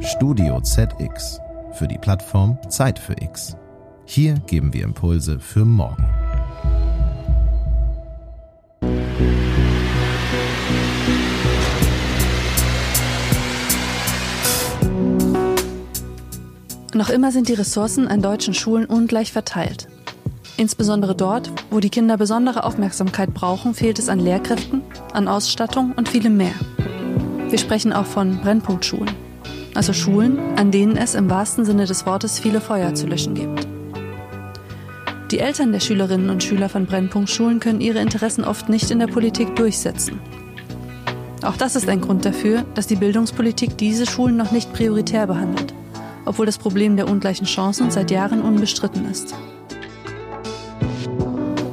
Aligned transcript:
Studio 0.00 0.60
ZX 0.60 1.40
für 1.72 1.88
die 1.88 1.98
Plattform 1.98 2.58
Zeit 2.68 2.98
für 2.98 3.14
X. 3.20 3.56
Hier 4.04 4.34
geben 4.46 4.72
wir 4.74 4.84
Impulse 4.84 5.38
für 5.40 5.64
morgen. 5.64 6.04
Noch 16.94 17.10
immer 17.10 17.30
sind 17.32 17.48
die 17.48 17.54
Ressourcen 17.54 18.08
an 18.08 18.20
deutschen 18.20 18.54
Schulen 18.54 18.86
ungleich 18.86 19.32
verteilt. 19.32 19.88
Insbesondere 20.56 21.14
dort, 21.14 21.52
wo 21.70 21.80
die 21.80 21.90
Kinder 21.90 22.16
besondere 22.16 22.64
Aufmerksamkeit 22.64 23.32
brauchen, 23.32 23.74
fehlt 23.74 23.98
es 23.98 24.08
an 24.08 24.18
Lehrkräften, 24.18 24.82
an 25.12 25.28
Ausstattung 25.28 25.92
und 25.96 26.08
vielem 26.08 26.36
mehr. 26.36 26.54
Wir 27.48 27.58
sprechen 27.58 27.92
auch 27.92 28.06
von 28.06 28.40
Brennpunktschulen, 28.40 29.27
also 29.78 29.92
Schulen, 29.92 30.40
an 30.56 30.72
denen 30.72 30.96
es 30.96 31.14
im 31.14 31.30
wahrsten 31.30 31.64
Sinne 31.64 31.86
des 31.86 32.04
Wortes 32.04 32.40
viele 32.40 32.60
Feuer 32.60 32.94
zu 32.94 33.06
löschen 33.06 33.34
gibt. 33.34 33.68
Die 35.30 35.38
Eltern 35.38 35.70
der 35.70 35.78
Schülerinnen 35.78 36.30
und 36.30 36.42
Schüler 36.42 36.68
von 36.68 36.84
Brennpunktschulen 36.84 37.60
können 37.60 37.80
ihre 37.80 38.00
Interessen 38.00 38.42
oft 38.42 38.68
nicht 38.68 38.90
in 38.90 38.98
der 38.98 39.06
Politik 39.06 39.54
durchsetzen. 39.54 40.18
Auch 41.44 41.56
das 41.56 41.76
ist 41.76 41.88
ein 41.88 42.00
Grund 42.00 42.24
dafür, 42.24 42.64
dass 42.74 42.88
die 42.88 42.96
Bildungspolitik 42.96 43.78
diese 43.78 44.04
Schulen 44.04 44.36
noch 44.36 44.50
nicht 44.50 44.72
prioritär 44.72 45.28
behandelt, 45.28 45.72
obwohl 46.24 46.46
das 46.46 46.58
Problem 46.58 46.96
der 46.96 47.08
ungleichen 47.08 47.46
Chancen 47.46 47.92
seit 47.92 48.10
Jahren 48.10 48.42
unbestritten 48.42 49.08
ist. 49.08 49.32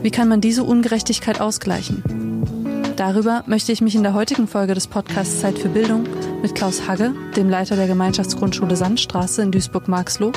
Wie 0.03 0.11
kann 0.11 0.27
man 0.27 0.41
diese 0.41 0.63
Ungerechtigkeit 0.63 1.41
ausgleichen? 1.41 2.03
Darüber 2.97 3.43
möchte 3.47 3.71
ich 3.71 3.81
mich 3.81 3.95
in 3.95 4.03
der 4.03 4.13
heutigen 4.13 4.47
Folge 4.47 4.75
des 4.75 4.85
Podcasts 4.85 5.41
Zeit 5.41 5.57
für 5.57 5.69
Bildung 5.69 6.03
mit 6.41 6.55
Klaus 6.55 6.87
Hagge, 6.87 7.13
dem 7.35 7.49
Leiter 7.49 7.75
der 7.75 7.87
Gemeinschaftsgrundschule 7.87 8.75
Sandstraße 8.75 9.41
in 9.41 9.51
Duisburg-Marxloh, 9.51 10.31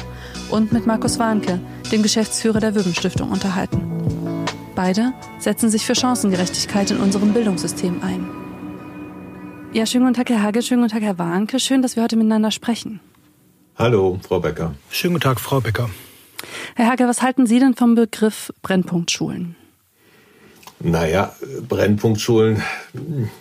und 0.50 0.72
mit 0.72 0.86
Markus 0.86 1.18
Warnke, 1.18 1.60
dem 1.92 2.02
Geschäftsführer 2.02 2.60
der 2.60 2.74
Wübben-Stiftung, 2.74 3.30
unterhalten. 3.30 3.82
Beide 4.74 5.12
setzen 5.38 5.70
sich 5.70 5.84
für 5.84 5.94
Chancengerechtigkeit 5.94 6.90
in 6.90 6.98
unserem 6.98 7.32
Bildungssystem 7.32 8.02
ein. 8.02 8.28
Ja, 9.72 9.86
schönen 9.86 10.06
guten 10.06 10.16
Tag, 10.16 10.30
Herr 10.30 10.42
Hagge, 10.42 10.62
schönen 10.62 10.82
guten 10.82 10.92
Tag, 10.92 11.02
Herr 11.02 11.18
Warnke. 11.18 11.60
Schön, 11.60 11.82
dass 11.82 11.96
wir 11.96 12.02
heute 12.02 12.16
miteinander 12.16 12.50
sprechen. 12.50 13.00
Hallo, 13.76 14.18
Frau 14.26 14.40
Becker. 14.40 14.74
Schönen 14.90 15.14
guten 15.14 15.24
Tag, 15.24 15.40
Frau 15.40 15.60
Becker. 15.60 15.90
Herr 16.74 16.86
Hagge, 16.86 17.06
was 17.06 17.22
halten 17.22 17.46
Sie 17.46 17.58
denn 17.58 17.74
vom 17.74 17.94
Begriff 17.94 18.52
Brennpunktschulen? 18.62 19.56
Naja, 20.80 21.34
Brennpunktschulen, 21.68 22.62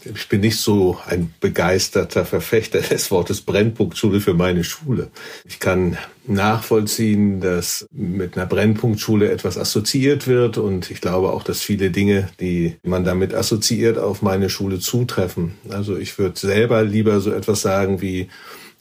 ich 0.04 0.28
bin 0.28 0.42
nicht 0.42 0.58
so 0.58 0.98
ein 1.06 1.32
begeisterter 1.40 2.26
Verfechter 2.26 2.82
des 2.82 3.12
Wortes 3.12 3.42
Brennpunktschule 3.42 4.22
für 4.22 4.34
meine 4.34 4.64
Schule. 4.64 5.10
Ich 5.46 5.60
kann 5.60 5.98
nachvollziehen, 6.26 7.40
dass 7.40 7.86
mit 7.92 8.36
einer 8.36 8.48
Brennpunktschule 8.48 9.30
etwas 9.30 9.58
assoziiert 9.60 10.28
wird 10.28 10.58
und 10.58 10.90
ich 10.90 11.00
glaube 11.00 11.32
auch, 11.32 11.44
dass 11.44 11.62
viele 11.62 11.92
Dinge, 11.92 12.28
die 12.40 12.78
man 12.82 13.04
damit 13.04 13.36
assoziiert, 13.36 14.00
auf 14.00 14.24
meine 14.24 14.50
Schule 14.50 14.80
zutreffen. 14.80 15.54
Also 15.70 15.96
ich 15.96 16.18
würde 16.18 16.40
selber 16.40 16.84
lieber 16.84 17.20
so 17.20 17.32
etwas 17.32 17.62
sagen 17.62 18.02
wie, 18.02 18.30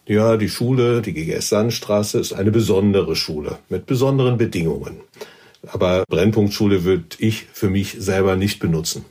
ja, 0.07 0.37
die 0.39 0.49
Schule, 0.49 1.03
die 1.03 1.13
GGS 1.13 1.51
Sandstraße, 1.51 2.19
ist 2.19 2.33
eine 2.33 2.53
besondere 2.53 3.17
Schule 3.17 3.59
mit 3.69 3.85
besonderen 3.87 4.39
Bedingungen. 4.39 5.01
Aber 5.67 6.05
Brennpunktschule 6.09 6.85
würde 6.85 7.05
ich 7.19 7.47
für 7.53 7.71
mich 7.71 7.97
selber 7.99 8.37
nicht 8.37 8.59
benutzen. 8.59 9.05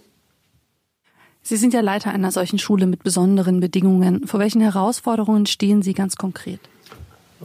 Sie 1.42 1.58
sind 1.58 1.74
ja 1.74 1.82
Leiter 1.82 2.12
einer 2.12 2.32
solchen 2.32 2.58
Schule 2.58 2.88
mit 2.88 3.04
besonderen 3.04 3.60
Bedingungen. 3.60 4.26
Vor 4.26 4.40
welchen 4.40 4.62
Herausforderungen 4.62 5.46
stehen 5.46 5.84
Sie 5.84 5.94
ganz 5.94 6.16
konkret? 6.16 6.60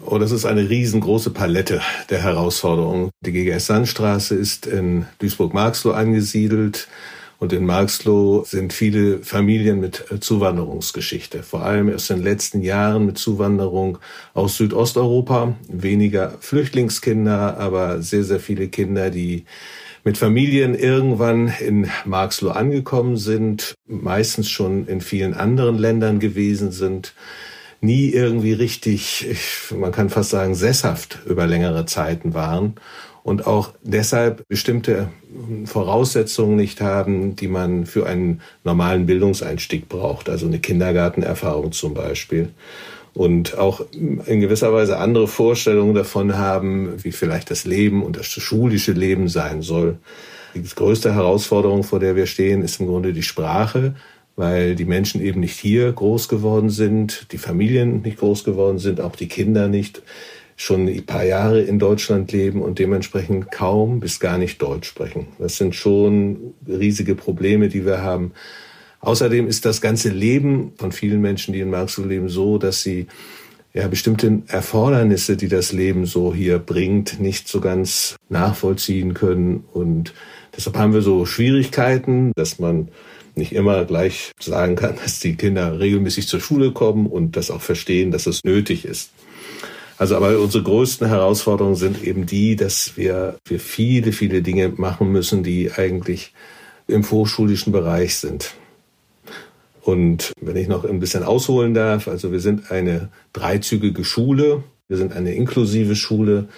Oh, 0.06 0.16
das 0.18 0.30
ist 0.30 0.46
eine 0.46 0.70
riesengroße 0.70 1.30
Palette 1.30 1.82
der 2.08 2.22
Herausforderungen. 2.22 3.10
Die 3.20 3.32
GGS 3.32 3.66
Sandstraße 3.66 4.34
ist 4.34 4.66
in 4.66 5.04
Duisburg-Marxloh 5.18 5.92
angesiedelt. 5.92 6.88
Und 7.40 7.54
in 7.54 7.64
Marxloh 7.64 8.44
sind 8.44 8.74
viele 8.74 9.20
Familien 9.20 9.80
mit 9.80 10.04
äh, 10.12 10.20
Zuwanderungsgeschichte, 10.20 11.42
vor 11.42 11.64
allem 11.64 11.92
aus 11.92 12.06
den 12.06 12.22
letzten 12.22 12.60
Jahren 12.60 13.06
mit 13.06 13.16
Zuwanderung 13.16 13.96
aus 14.34 14.58
Südosteuropa. 14.58 15.56
Weniger 15.66 16.34
Flüchtlingskinder, 16.40 17.56
aber 17.56 18.02
sehr, 18.02 18.24
sehr 18.24 18.40
viele 18.40 18.68
Kinder, 18.68 19.08
die 19.08 19.46
mit 20.04 20.18
Familien 20.18 20.74
irgendwann 20.74 21.48
in 21.48 21.88
Marxloh 22.04 22.50
angekommen 22.50 23.16
sind, 23.16 23.74
meistens 23.86 24.50
schon 24.50 24.86
in 24.86 25.00
vielen 25.00 25.32
anderen 25.32 25.78
Ländern 25.78 26.20
gewesen 26.20 26.72
sind, 26.72 27.14
nie 27.80 28.10
irgendwie 28.10 28.52
richtig, 28.52 29.26
man 29.74 29.92
kann 29.92 30.10
fast 30.10 30.28
sagen, 30.28 30.54
sesshaft 30.54 31.20
über 31.24 31.46
längere 31.46 31.86
Zeiten 31.86 32.34
waren 32.34 32.74
und 33.22 33.46
auch 33.46 33.72
deshalb 33.82 34.46
bestimmte 34.48 35.08
Voraussetzungen 35.64 36.56
nicht 36.56 36.80
haben, 36.80 37.36
die 37.36 37.48
man 37.48 37.86
für 37.86 38.06
einen 38.06 38.40
normalen 38.64 39.06
Bildungseinstieg 39.06 39.88
braucht, 39.88 40.28
also 40.28 40.46
eine 40.46 40.58
Kindergartenerfahrung 40.58 41.72
zum 41.72 41.94
Beispiel. 41.94 42.50
Und 43.12 43.58
auch 43.58 43.82
in 43.92 44.40
gewisser 44.40 44.72
Weise 44.72 44.98
andere 44.98 45.26
Vorstellungen 45.26 45.94
davon 45.94 46.38
haben, 46.38 46.94
wie 47.02 47.12
vielleicht 47.12 47.50
das 47.50 47.64
Leben 47.64 48.04
und 48.04 48.16
das 48.16 48.26
schulische 48.26 48.92
Leben 48.92 49.28
sein 49.28 49.62
soll. 49.62 49.98
Die 50.54 50.62
größte 50.62 51.14
Herausforderung, 51.14 51.82
vor 51.82 51.98
der 51.98 52.14
wir 52.16 52.26
stehen, 52.26 52.62
ist 52.62 52.80
im 52.80 52.86
Grunde 52.86 53.12
die 53.12 53.22
Sprache, 53.22 53.94
weil 54.36 54.76
die 54.76 54.84
Menschen 54.84 55.20
eben 55.20 55.40
nicht 55.40 55.58
hier 55.58 55.92
groß 55.92 56.28
geworden 56.28 56.70
sind, 56.70 57.26
die 57.32 57.38
Familien 57.38 58.02
nicht 58.02 58.18
groß 58.18 58.44
geworden 58.44 58.78
sind, 58.78 59.00
auch 59.00 59.16
die 59.16 59.28
Kinder 59.28 59.68
nicht 59.68 60.02
schon 60.60 60.86
ein 60.86 61.06
paar 61.06 61.24
Jahre 61.24 61.62
in 61.62 61.78
Deutschland 61.78 62.32
leben 62.32 62.60
und 62.60 62.78
dementsprechend 62.78 63.50
kaum 63.50 63.98
bis 63.98 64.20
gar 64.20 64.36
nicht 64.36 64.60
Deutsch 64.60 64.88
sprechen. 64.88 65.28
Das 65.38 65.56
sind 65.56 65.74
schon 65.74 66.52
riesige 66.68 67.14
Probleme, 67.14 67.68
die 67.70 67.86
wir 67.86 68.02
haben. 68.02 68.32
Außerdem 69.00 69.48
ist 69.48 69.64
das 69.64 69.80
ganze 69.80 70.10
Leben 70.10 70.72
von 70.76 70.92
vielen 70.92 71.22
Menschen, 71.22 71.54
die 71.54 71.60
in 71.60 71.70
Marxloh 71.70 72.04
leben, 72.04 72.28
so, 72.28 72.58
dass 72.58 72.82
sie 72.82 73.06
ja 73.72 73.88
bestimmte 73.88 74.42
Erfordernisse, 74.48 75.38
die 75.38 75.48
das 75.48 75.72
Leben 75.72 76.04
so 76.04 76.34
hier 76.34 76.58
bringt, 76.58 77.20
nicht 77.20 77.48
so 77.48 77.62
ganz 77.62 78.16
nachvollziehen 78.28 79.14
können. 79.14 79.64
Und 79.72 80.12
deshalb 80.54 80.76
haben 80.76 80.92
wir 80.92 81.00
so 81.00 81.24
Schwierigkeiten, 81.24 82.32
dass 82.36 82.58
man 82.58 82.88
nicht 83.34 83.54
immer 83.54 83.86
gleich 83.86 84.32
sagen 84.38 84.76
kann, 84.76 84.96
dass 85.02 85.20
die 85.20 85.36
Kinder 85.36 85.80
regelmäßig 85.80 86.28
zur 86.28 86.40
Schule 86.40 86.72
kommen 86.72 87.06
und 87.06 87.34
das 87.36 87.50
auch 87.50 87.62
verstehen, 87.62 88.10
dass 88.10 88.26
es 88.26 88.44
nötig 88.44 88.84
ist. 88.84 89.10
Also 90.00 90.16
aber 90.16 90.40
unsere 90.40 90.64
größten 90.64 91.08
Herausforderungen 91.08 91.76
sind 91.76 92.02
eben 92.02 92.24
die, 92.24 92.56
dass 92.56 92.96
wir, 92.96 93.36
wir 93.44 93.60
viele, 93.60 94.12
viele 94.12 94.40
Dinge 94.40 94.70
machen 94.70 95.12
müssen, 95.12 95.42
die 95.42 95.70
eigentlich 95.76 96.32
im 96.88 97.04
vorschulischen 97.04 97.70
Bereich 97.70 98.16
sind. 98.16 98.54
Und 99.82 100.32
wenn 100.40 100.56
ich 100.56 100.68
noch 100.68 100.86
ein 100.86 101.00
bisschen 101.00 101.22
ausholen 101.22 101.74
darf, 101.74 102.08
also 102.08 102.32
wir 102.32 102.40
sind 102.40 102.70
eine 102.70 103.10
dreizügige 103.34 104.02
Schule, 104.02 104.64
wir 104.88 104.96
sind 104.96 105.12
eine 105.12 105.34
inklusive 105.34 105.94
Schule, 105.94 106.48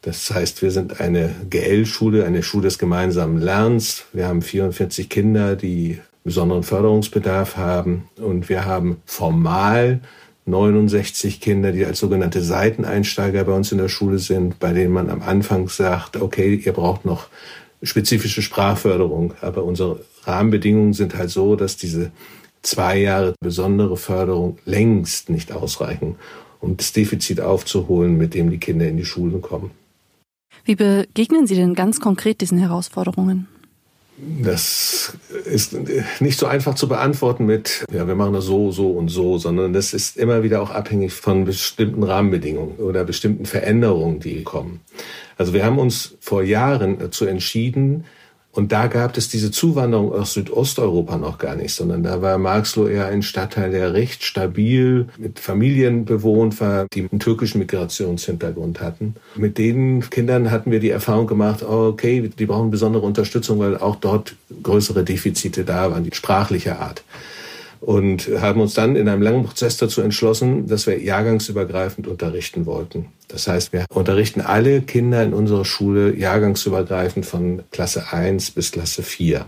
das 0.00 0.30
heißt, 0.30 0.62
wir 0.62 0.70
sind 0.70 0.98
eine 0.98 1.34
GL-Schule, 1.50 2.24
eine 2.24 2.42
Schule 2.42 2.68
des 2.68 2.78
gemeinsamen 2.78 3.38
Lernens. 3.38 4.06
Wir 4.14 4.28
haben 4.28 4.40
44 4.40 5.10
Kinder, 5.10 5.56
die 5.56 5.98
besonderen 6.24 6.62
Förderungsbedarf 6.62 7.58
haben 7.58 8.08
und 8.16 8.48
wir 8.48 8.64
haben 8.64 9.02
formal 9.04 10.00
69 10.48 11.40
Kinder, 11.40 11.72
die 11.72 11.84
als 11.84 11.98
sogenannte 11.98 12.42
Seiteneinsteiger 12.42 13.44
bei 13.44 13.52
uns 13.52 13.72
in 13.72 13.78
der 13.78 13.88
Schule 13.88 14.18
sind, 14.18 14.58
bei 14.58 14.72
denen 14.72 14.92
man 14.92 15.10
am 15.10 15.22
Anfang 15.22 15.68
sagt, 15.68 16.16
okay, 16.16 16.54
ihr 16.54 16.72
braucht 16.72 17.04
noch 17.04 17.28
spezifische 17.82 18.42
Sprachförderung. 18.42 19.34
Aber 19.40 19.64
unsere 19.64 20.04
Rahmenbedingungen 20.24 20.92
sind 20.92 21.16
halt 21.16 21.30
so, 21.30 21.56
dass 21.56 21.76
diese 21.76 22.10
zwei 22.62 22.98
Jahre 22.98 23.34
besondere 23.40 23.96
Förderung 23.96 24.58
längst 24.64 25.30
nicht 25.30 25.52
ausreichen, 25.52 26.16
um 26.60 26.76
das 26.76 26.92
Defizit 26.92 27.40
aufzuholen, 27.40 28.16
mit 28.16 28.34
dem 28.34 28.50
die 28.50 28.58
Kinder 28.58 28.88
in 28.88 28.96
die 28.96 29.04
Schulen 29.04 29.42
kommen. 29.42 29.70
Wie 30.64 30.74
begegnen 30.74 31.46
Sie 31.46 31.54
denn 31.54 31.74
ganz 31.74 32.00
konkret 32.00 32.40
diesen 32.40 32.58
Herausforderungen? 32.58 33.48
Das 34.42 35.16
ist 35.44 35.76
nicht 36.20 36.38
so 36.38 36.46
einfach 36.46 36.74
zu 36.74 36.88
beantworten 36.88 37.46
mit, 37.46 37.84
ja, 37.92 38.06
wir 38.08 38.16
machen 38.16 38.32
das 38.32 38.46
so, 38.46 38.72
so 38.72 38.90
und 38.90 39.08
so, 39.08 39.38
sondern 39.38 39.72
das 39.72 39.92
ist 39.94 40.16
immer 40.16 40.42
wieder 40.42 40.60
auch 40.60 40.70
abhängig 40.70 41.12
von 41.12 41.44
bestimmten 41.44 42.02
Rahmenbedingungen 42.02 42.76
oder 42.76 43.04
bestimmten 43.04 43.46
Veränderungen, 43.46 44.18
die 44.18 44.42
kommen. 44.42 44.80
Also 45.36 45.52
wir 45.52 45.64
haben 45.64 45.78
uns 45.78 46.16
vor 46.20 46.42
Jahren 46.42 46.98
dazu 46.98 47.26
entschieden, 47.26 48.04
und 48.52 48.72
da 48.72 48.86
gab 48.86 49.16
es 49.16 49.28
diese 49.28 49.50
Zuwanderung 49.50 50.12
aus 50.12 50.32
Südosteuropa 50.32 51.16
noch 51.16 51.38
gar 51.38 51.54
nicht, 51.54 51.74
sondern 51.74 52.02
da 52.02 52.22
war 52.22 52.38
Marxloh 52.38 52.88
eher 52.88 53.06
ein 53.06 53.22
Stadtteil, 53.22 53.70
der 53.70 53.92
recht 53.92 54.24
stabil 54.24 55.08
mit 55.18 55.38
Familien 55.38 56.04
bewohnt 56.06 56.60
war, 56.60 56.86
die 56.92 57.06
einen 57.10 57.20
türkischen 57.20 57.58
Migrationshintergrund 57.58 58.80
hatten. 58.80 59.14
Mit 59.36 59.58
den 59.58 60.00
Kindern 60.10 60.50
hatten 60.50 60.70
wir 60.70 60.80
die 60.80 60.90
Erfahrung 60.90 61.26
gemacht, 61.26 61.62
okay, 61.62 62.30
die 62.36 62.46
brauchen 62.46 62.70
besondere 62.70 63.04
Unterstützung, 63.04 63.58
weil 63.58 63.76
auch 63.76 63.96
dort 63.96 64.34
größere 64.62 65.04
Defizite 65.04 65.64
da 65.64 65.90
waren, 65.90 66.04
die 66.04 66.14
sprachliche 66.14 66.78
Art. 66.78 67.04
Und 67.80 68.28
haben 68.40 68.60
uns 68.60 68.74
dann 68.74 68.96
in 68.96 69.08
einem 69.08 69.22
langen 69.22 69.44
Prozess 69.44 69.76
dazu 69.76 70.00
entschlossen, 70.00 70.66
dass 70.66 70.86
wir 70.86 71.00
jahrgangsübergreifend 71.00 72.06
unterrichten 72.06 72.66
wollten. 72.66 73.06
Das 73.28 73.46
heißt, 73.46 73.72
wir 73.72 73.84
unterrichten 73.90 74.40
alle 74.40 74.82
Kinder 74.82 75.22
in 75.22 75.34
unserer 75.34 75.64
Schule 75.64 76.16
jahrgangsübergreifend 76.16 77.26
von 77.26 77.62
Klasse 77.70 78.12
1 78.12 78.52
bis 78.52 78.72
Klasse 78.72 79.02
4. 79.02 79.46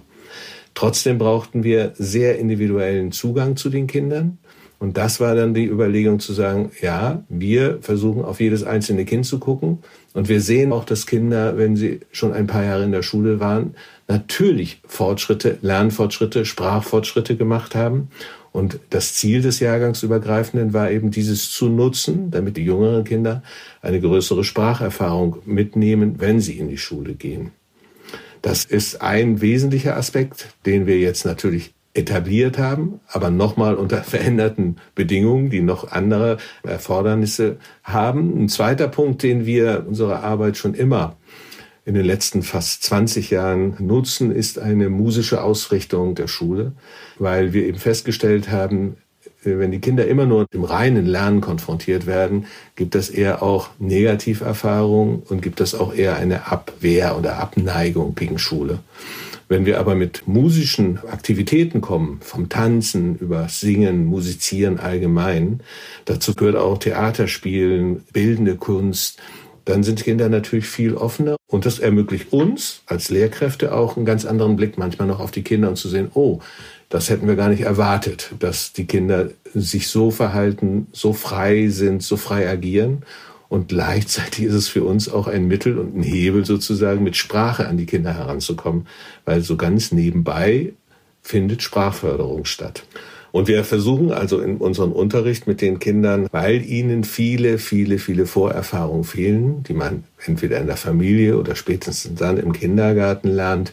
Trotzdem 0.74 1.18
brauchten 1.18 1.64
wir 1.64 1.92
sehr 1.96 2.38
individuellen 2.38 3.12
Zugang 3.12 3.56
zu 3.56 3.70
den 3.70 3.86
Kindern. 3.86 4.38
Und 4.78 4.96
das 4.96 5.20
war 5.20 5.34
dann 5.34 5.52
die 5.52 5.66
Überlegung 5.66 6.20
zu 6.20 6.32
sagen, 6.32 6.70
ja, 6.80 7.22
wir 7.28 7.78
versuchen 7.82 8.24
auf 8.24 8.40
jedes 8.40 8.64
einzelne 8.64 9.04
Kind 9.04 9.26
zu 9.26 9.38
gucken. 9.38 9.80
Und 10.14 10.30
wir 10.30 10.40
sehen 10.40 10.72
auch, 10.72 10.84
dass 10.84 11.06
Kinder, 11.06 11.58
wenn 11.58 11.76
sie 11.76 12.00
schon 12.12 12.32
ein 12.32 12.46
paar 12.46 12.64
Jahre 12.64 12.84
in 12.84 12.92
der 12.92 13.02
Schule 13.02 13.40
waren, 13.40 13.74
natürlich 14.10 14.80
Fortschritte, 14.86 15.58
Lernfortschritte, 15.62 16.44
Sprachfortschritte 16.44 17.36
gemacht 17.36 17.74
haben. 17.74 18.08
Und 18.52 18.80
das 18.90 19.14
Ziel 19.14 19.42
des 19.42 19.60
Jahrgangsübergreifenden 19.60 20.72
war 20.72 20.90
eben 20.90 21.12
dieses 21.12 21.52
zu 21.52 21.68
nutzen, 21.68 22.32
damit 22.32 22.56
die 22.56 22.64
jüngeren 22.64 23.04
Kinder 23.04 23.42
eine 23.80 24.00
größere 24.00 24.42
Spracherfahrung 24.42 25.36
mitnehmen, 25.46 26.16
wenn 26.18 26.40
sie 26.40 26.58
in 26.58 26.68
die 26.68 26.78
Schule 26.78 27.14
gehen. 27.14 27.52
Das 28.42 28.64
ist 28.64 29.00
ein 29.00 29.40
wesentlicher 29.40 29.96
Aspekt, 29.96 30.48
den 30.66 30.86
wir 30.86 30.98
jetzt 30.98 31.24
natürlich 31.24 31.72
etabliert 31.94 32.58
haben, 32.58 33.00
aber 33.06 33.30
nochmal 33.30 33.76
unter 33.76 34.02
veränderten 34.02 34.76
Bedingungen, 34.96 35.50
die 35.50 35.60
noch 35.60 35.92
andere 35.92 36.38
Erfordernisse 36.64 37.58
haben. 37.84 38.42
Ein 38.44 38.48
zweiter 38.48 38.88
Punkt, 38.88 39.22
den 39.22 39.46
wir 39.46 39.84
unsere 39.86 40.20
Arbeit 40.20 40.56
schon 40.56 40.74
immer 40.74 41.16
in 41.84 41.94
den 41.94 42.04
letzten 42.04 42.42
fast 42.42 42.82
20 42.84 43.30
Jahren 43.30 43.74
nutzen, 43.78 44.30
ist 44.30 44.58
eine 44.58 44.90
musische 44.90 45.42
Ausrichtung 45.42 46.14
der 46.14 46.28
Schule, 46.28 46.72
weil 47.18 47.52
wir 47.52 47.66
eben 47.66 47.78
festgestellt 47.78 48.50
haben, 48.50 48.96
äh, 49.44 49.58
wenn 49.58 49.70
die 49.70 49.80
Kinder 49.80 50.06
immer 50.06 50.26
nur 50.26 50.46
im 50.52 50.64
reinen 50.64 51.06
Lernen 51.06 51.40
konfrontiert 51.40 52.06
werden, 52.06 52.46
gibt 52.76 52.94
es 52.94 53.10
eher 53.10 53.42
auch 53.42 53.70
Negativerfahrungen 53.78 55.22
und 55.28 55.42
gibt 55.42 55.60
es 55.60 55.74
auch 55.74 55.94
eher 55.94 56.16
eine 56.16 56.46
Abwehr 56.50 57.16
oder 57.18 57.38
Abneigung 57.38 58.14
gegen 58.14 58.38
Schule. 58.38 58.80
Wenn 59.48 59.66
wir 59.66 59.80
aber 59.80 59.96
mit 59.96 60.28
musischen 60.28 61.00
Aktivitäten 61.10 61.80
kommen, 61.80 62.20
vom 62.20 62.48
Tanzen 62.48 63.16
über 63.16 63.48
Singen, 63.48 64.06
Musizieren 64.06 64.78
allgemein, 64.78 65.60
dazu 66.04 66.36
gehört 66.36 66.54
auch 66.54 66.78
Theaterspielen, 66.78 68.04
bildende 68.12 68.54
Kunst, 68.54 69.18
dann 69.70 69.84
sind 69.84 70.02
Kinder 70.02 70.28
natürlich 70.28 70.66
viel 70.66 70.94
offener 70.94 71.36
und 71.46 71.64
das 71.64 71.78
ermöglicht 71.78 72.32
uns 72.32 72.82
als 72.86 73.08
Lehrkräfte 73.08 73.72
auch 73.72 73.96
einen 73.96 74.04
ganz 74.04 74.24
anderen 74.24 74.56
Blick 74.56 74.78
manchmal 74.78 75.06
noch 75.06 75.20
auf 75.20 75.30
die 75.30 75.42
Kinder 75.42 75.68
und 75.68 75.76
zu 75.76 75.88
sehen, 75.88 76.10
oh, 76.14 76.40
das 76.88 77.08
hätten 77.08 77.28
wir 77.28 77.36
gar 77.36 77.48
nicht 77.48 77.62
erwartet, 77.62 78.32
dass 78.40 78.72
die 78.72 78.86
Kinder 78.86 79.30
sich 79.54 79.86
so 79.86 80.10
verhalten, 80.10 80.88
so 80.92 81.12
frei 81.12 81.68
sind, 81.68 82.02
so 82.02 82.16
frei 82.16 82.48
agieren. 82.48 83.04
Und 83.48 83.68
gleichzeitig 83.68 84.44
ist 84.44 84.54
es 84.54 84.68
für 84.68 84.82
uns 84.82 85.08
auch 85.08 85.28
ein 85.28 85.46
Mittel 85.46 85.78
und 85.78 85.96
ein 85.96 86.02
Hebel 86.02 86.44
sozusagen, 86.44 87.04
mit 87.04 87.16
Sprache 87.16 87.68
an 87.68 87.76
die 87.76 87.86
Kinder 87.86 88.12
heranzukommen, 88.12 88.88
weil 89.24 89.42
so 89.42 89.56
ganz 89.56 89.92
nebenbei 89.92 90.72
findet 91.22 91.62
Sprachförderung 91.62 92.44
statt. 92.44 92.84
Und 93.32 93.48
wir 93.48 93.64
versuchen 93.64 94.12
also 94.12 94.40
in 94.40 94.56
unserem 94.56 94.92
Unterricht 94.92 95.46
mit 95.46 95.60
den 95.60 95.78
Kindern, 95.78 96.26
weil 96.32 96.64
ihnen 96.64 97.04
viele, 97.04 97.58
viele, 97.58 97.98
viele 97.98 98.26
Vorerfahrungen 98.26 99.04
fehlen, 99.04 99.62
die 99.62 99.74
man 99.74 100.04
entweder 100.26 100.58
in 100.58 100.66
der 100.66 100.76
Familie 100.76 101.38
oder 101.38 101.54
spätestens 101.54 102.18
dann 102.18 102.38
im 102.38 102.52
Kindergarten 102.52 103.28
lernt, 103.28 103.72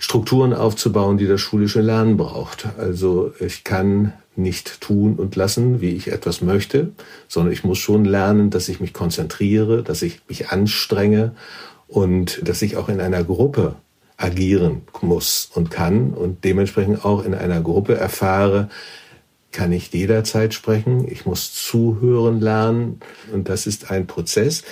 Strukturen 0.00 0.52
aufzubauen, 0.52 1.18
die 1.18 1.26
das 1.26 1.40
schulische 1.40 1.80
Lernen 1.80 2.16
braucht. 2.16 2.68
Also 2.78 3.32
ich 3.40 3.64
kann 3.64 4.12
nicht 4.36 4.80
tun 4.80 5.16
und 5.16 5.34
lassen, 5.34 5.80
wie 5.80 5.90
ich 5.90 6.12
etwas 6.12 6.40
möchte, 6.40 6.90
sondern 7.26 7.52
ich 7.52 7.64
muss 7.64 7.78
schon 7.78 8.04
lernen, 8.04 8.50
dass 8.50 8.68
ich 8.68 8.78
mich 8.80 8.92
konzentriere, 8.92 9.82
dass 9.82 10.02
ich 10.02 10.20
mich 10.28 10.50
anstrenge 10.50 11.34
und 11.88 12.48
dass 12.48 12.62
ich 12.62 12.76
auch 12.76 12.88
in 12.88 13.00
einer 13.00 13.24
Gruppe 13.24 13.74
agieren 14.18 14.82
muss 15.00 15.50
und 15.54 15.70
kann 15.70 16.10
und 16.12 16.44
dementsprechend 16.44 17.04
auch 17.04 17.24
in 17.24 17.34
einer 17.34 17.62
Gruppe 17.62 17.96
erfahre, 17.96 18.68
kann 19.52 19.72
ich 19.72 19.92
jederzeit 19.92 20.52
sprechen, 20.52 21.10
ich 21.10 21.24
muss 21.24 21.54
zuhören 21.54 22.40
lernen 22.40 23.00
und 23.32 23.48
das 23.48 23.66
ist 23.66 23.90
ein 23.90 24.06
Prozess, 24.06 24.64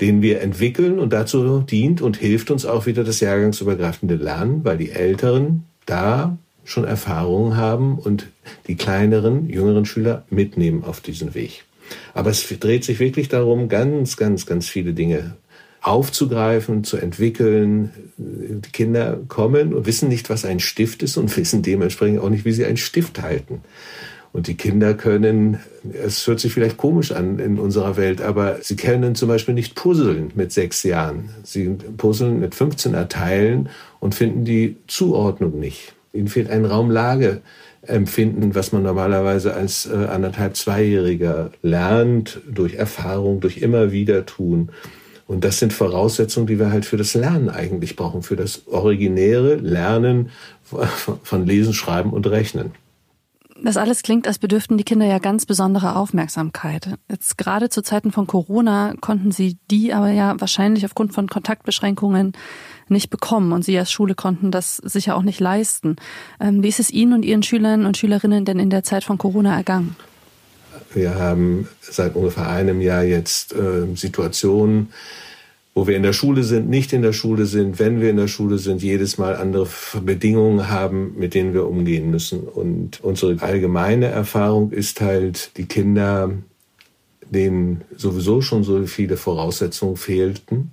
den 0.00 0.20
wir 0.20 0.40
entwickeln 0.40 0.98
und 0.98 1.12
dazu 1.12 1.60
dient 1.60 2.02
und 2.02 2.16
hilft 2.16 2.50
uns 2.50 2.66
auch 2.66 2.86
wieder 2.86 3.04
das 3.04 3.20
jahrgangsübergreifende 3.20 4.16
Lernen, 4.16 4.64
weil 4.64 4.76
die 4.76 4.90
Älteren 4.90 5.64
da 5.86 6.36
schon 6.64 6.84
Erfahrungen 6.84 7.56
haben 7.56 7.98
und 7.98 8.26
die 8.66 8.76
kleineren, 8.76 9.48
jüngeren 9.48 9.84
Schüler 9.84 10.24
mitnehmen 10.28 10.84
auf 10.84 11.00
diesen 11.00 11.34
Weg. 11.34 11.64
Aber 12.14 12.30
es 12.30 12.46
dreht 12.48 12.84
sich 12.84 12.98
wirklich 13.00 13.28
darum, 13.28 13.68
ganz, 13.68 14.16
ganz, 14.16 14.46
ganz 14.46 14.68
viele 14.68 14.92
Dinge 14.92 15.36
aufzugreifen, 15.82 16.84
zu 16.84 16.96
entwickeln. 16.96 17.90
Die 18.16 18.70
Kinder 18.70 19.18
kommen 19.28 19.74
und 19.74 19.86
wissen 19.86 20.08
nicht, 20.08 20.30
was 20.30 20.44
ein 20.44 20.60
Stift 20.60 21.02
ist 21.02 21.16
und 21.16 21.36
wissen 21.36 21.62
dementsprechend 21.62 22.20
auch 22.20 22.30
nicht, 22.30 22.44
wie 22.44 22.52
sie 22.52 22.64
einen 22.64 22.76
Stift 22.76 23.20
halten. 23.20 23.60
Und 24.32 24.46
die 24.46 24.54
Kinder 24.54 24.94
können, 24.94 25.58
es 25.92 26.26
hört 26.26 26.40
sich 26.40 26.54
vielleicht 26.54 26.78
komisch 26.78 27.12
an 27.12 27.38
in 27.38 27.58
unserer 27.58 27.98
Welt, 27.98 28.22
aber 28.22 28.58
sie 28.62 28.76
können 28.76 29.14
zum 29.14 29.28
Beispiel 29.28 29.52
nicht 29.52 29.74
puzzeln 29.74 30.30
mit 30.34 30.52
sechs 30.52 30.82
Jahren. 30.84 31.28
Sie 31.42 31.68
puzzeln 31.98 32.40
mit 32.40 32.54
15 32.54 32.94
Erteilen 32.94 33.68
und 34.00 34.14
finden 34.14 34.46
die 34.46 34.76
Zuordnung 34.86 35.60
nicht. 35.60 35.94
Ihnen 36.14 36.28
fehlt 36.28 36.48
ein 36.48 36.64
Raumlageempfinden, 36.64 38.54
was 38.54 38.72
man 38.72 38.82
normalerweise 38.82 39.52
als 39.52 39.84
äh, 39.84 40.06
anderthalb 40.06 40.56
Zweijähriger 40.56 41.50
lernt, 41.60 42.40
durch 42.50 42.74
Erfahrung, 42.74 43.40
durch 43.40 43.58
immer 43.58 43.92
wieder 43.92 44.24
tun. 44.24 44.70
Und 45.32 45.44
das 45.44 45.58
sind 45.58 45.72
Voraussetzungen, 45.72 46.46
die 46.46 46.58
wir 46.58 46.70
halt 46.70 46.84
für 46.84 46.98
das 46.98 47.14
Lernen 47.14 47.48
eigentlich 47.48 47.96
brauchen, 47.96 48.22
für 48.22 48.36
das 48.36 48.66
originäre 48.66 49.54
Lernen 49.54 50.28
von 51.22 51.46
Lesen, 51.46 51.72
Schreiben 51.72 52.10
und 52.10 52.26
Rechnen. 52.26 52.72
Das 53.64 53.78
alles 53.78 54.02
klingt, 54.02 54.26
als 54.26 54.38
bedürften 54.38 54.76
die 54.76 54.84
Kinder 54.84 55.06
ja 55.06 55.18
ganz 55.18 55.46
besondere 55.46 55.96
Aufmerksamkeit. 55.96 56.98
Jetzt 57.08 57.38
gerade 57.38 57.70
zu 57.70 57.80
Zeiten 57.82 58.12
von 58.12 58.26
Corona 58.26 58.94
konnten 59.00 59.32
sie 59.32 59.56
die 59.70 59.94
aber 59.94 60.10
ja 60.10 60.38
wahrscheinlich 60.38 60.84
aufgrund 60.84 61.14
von 61.14 61.28
Kontaktbeschränkungen 61.28 62.32
nicht 62.88 63.08
bekommen 63.08 63.52
und 63.52 63.64
sie 63.64 63.78
als 63.78 63.90
Schule 63.90 64.14
konnten 64.14 64.50
das 64.50 64.76
sicher 64.76 65.16
auch 65.16 65.22
nicht 65.22 65.40
leisten. 65.40 65.96
Ähm, 66.40 66.62
wie 66.62 66.68
ist 66.68 66.80
es 66.80 66.90
Ihnen 66.90 67.14
und 67.14 67.24
Ihren 67.24 67.42
Schülern 67.42 67.86
und 67.86 67.96
Schülerinnen 67.96 68.44
denn 68.44 68.58
in 68.58 68.68
der 68.68 68.82
Zeit 68.82 69.04
von 69.04 69.16
Corona 69.16 69.56
ergangen? 69.56 69.96
Wir 70.94 71.14
haben 71.14 71.68
seit 71.80 72.14
ungefähr 72.14 72.48
einem 72.48 72.80
Jahr 72.80 73.04
jetzt 73.04 73.54
äh, 73.54 73.94
Situationen, 73.94 74.88
wo 75.74 75.86
wir 75.86 75.96
in 75.96 76.02
der 76.02 76.12
Schule 76.12 76.44
sind, 76.44 76.68
nicht 76.68 76.92
in 76.92 77.02
der 77.02 77.14
Schule 77.14 77.46
sind, 77.46 77.78
wenn 77.78 78.00
wir 78.00 78.10
in 78.10 78.18
der 78.18 78.28
Schule 78.28 78.58
sind, 78.58 78.82
jedes 78.82 79.16
Mal 79.16 79.36
andere 79.36 79.66
Bedingungen 80.04 80.68
haben, 80.68 81.14
mit 81.18 81.34
denen 81.34 81.54
wir 81.54 81.66
umgehen 81.66 82.10
müssen. 82.10 82.40
Und 82.40 83.02
unsere 83.02 83.40
allgemeine 83.42 84.06
Erfahrung 84.06 84.70
ist 84.70 85.00
halt, 85.00 85.56
die 85.56 85.64
Kinder, 85.64 86.32
denen 87.30 87.82
sowieso 87.96 88.42
schon 88.42 88.64
so 88.64 88.84
viele 88.86 89.16
Voraussetzungen 89.16 89.96
fehlten, 89.96 90.72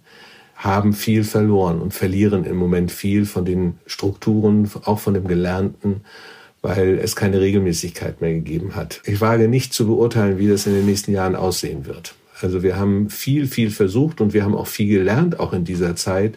haben 0.56 0.92
viel 0.92 1.24
verloren 1.24 1.80
und 1.80 1.94
verlieren 1.94 2.44
im 2.44 2.58
Moment 2.58 2.92
viel 2.92 3.26
von 3.26 3.46
den 3.46 3.80
Strukturen, 3.86 4.70
auch 4.84 5.00
von 5.00 5.14
dem 5.14 5.26
Gelernten, 5.26 6.02
weil 6.62 7.00
es 7.00 7.16
keine 7.16 7.40
Regelmäßigkeit 7.40 8.22
mehr 8.22 8.34
gegeben 8.34 8.76
hat. 8.76 9.02
Ich 9.06 9.22
wage 9.22 9.48
nicht 9.48 9.74
zu 9.74 9.88
beurteilen, 9.88 10.38
wie 10.38 10.48
das 10.48 10.68
in 10.68 10.74
den 10.74 10.86
nächsten 10.86 11.12
Jahren 11.14 11.36
aussehen 11.36 11.86
wird. 11.86 12.16
Also 12.42 12.64
wir 12.64 12.78
haben 12.78 13.10
viel, 13.10 13.48
viel 13.48 13.70
versucht 13.70 14.22
und 14.22 14.34
wir 14.34 14.44
haben 14.44 14.56
auch 14.56 14.68
viel 14.68 14.88
gelernt, 14.88 15.40
auch 15.40 15.54
in 15.54 15.66
dieser 15.66 15.96
Zeit, 15.96 16.36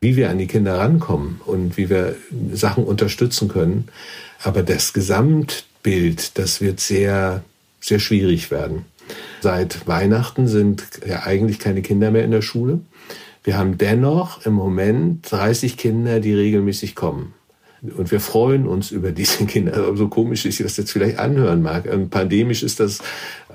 wie 0.00 0.16
wir 0.16 0.30
an 0.30 0.38
die 0.38 0.46
Kinder 0.46 0.78
rankommen 0.78 1.40
und 1.46 1.76
wie 1.76 1.88
wir 1.88 2.16
Sachen 2.52 2.84
unterstützen 2.84 3.48
können. 3.48 3.88
Aber 4.42 4.62
das 4.62 4.92
Gesamtbild, 4.92 6.38
das 6.38 6.60
wird 6.60 6.80
sehr, 6.80 7.44
sehr 7.80 8.00
schwierig 8.00 8.50
werden. 8.50 8.84
Seit 9.40 9.86
Weihnachten 9.86 10.48
sind 10.48 10.84
ja 11.06 11.22
eigentlich 11.24 11.58
keine 11.58 11.82
Kinder 11.82 12.10
mehr 12.10 12.24
in 12.24 12.30
der 12.30 12.42
Schule. 12.42 12.80
Wir 13.44 13.58
haben 13.58 13.78
dennoch 13.78 14.44
im 14.46 14.54
Moment 14.54 15.30
30 15.30 15.76
Kinder, 15.76 16.20
die 16.20 16.34
regelmäßig 16.34 16.94
kommen. 16.94 17.34
Und 17.96 18.10
wir 18.10 18.20
freuen 18.20 18.66
uns 18.66 18.90
über 18.90 19.12
diese 19.12 19.44
Kinder. 19.46 19.96
So 19.96 20.08
komisch 20.08 20.46
ich 20.46 20.58
das 20.58 20.76
jetzt 20.76 20.92
vielleicht 20.92 21.18
anhören 21.18 21.62
mag. 21.62 21.86
Ähm, 21.86 22.08
pandemisch 22.08 22.62
ist 22.62 22.80
das 22.80 23.00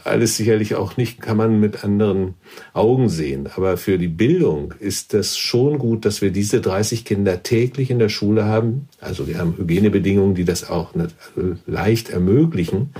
alles 0.04 0.38
sicherlich 0.38 0.76
auch 0.76 0.98
nicht, 0.98 1.22
kann 1.22 1.38
man 1.38 1.60
mit 1.60 1.84
anderen 1.84 2.36
Augen 2.74 3.10
sehen. 3.10 3.50
Aber 3.56 3.78
für 3.78 3.98
die 3.98 4.08
Bildung 4.08 4.74
ist 4.80 5.14
das 5.14 5.38
schon 5.38 5.78
gut, 5.80 6.06
dass 6.06 6.22
wir 6.22 6.32
diese 6.32 6.62
30 6.62 7.06
Kinder 7.06 7.44
täglich 7.44 7.90
in 7.90 8.00
der 8.00 8.10
Schule 8.10 8.46
haben. 8.46 8.88
Also 9.02 9.28
wir 9.28 9.40
haben 9.40 9.56
Hygienebedingungen, 9.58 10.36
die 10.36 10.46
das 10.46 10.70
auch 10.70 10.94
leicht 11.66 12.10
ermöglichen. 12.10 12.92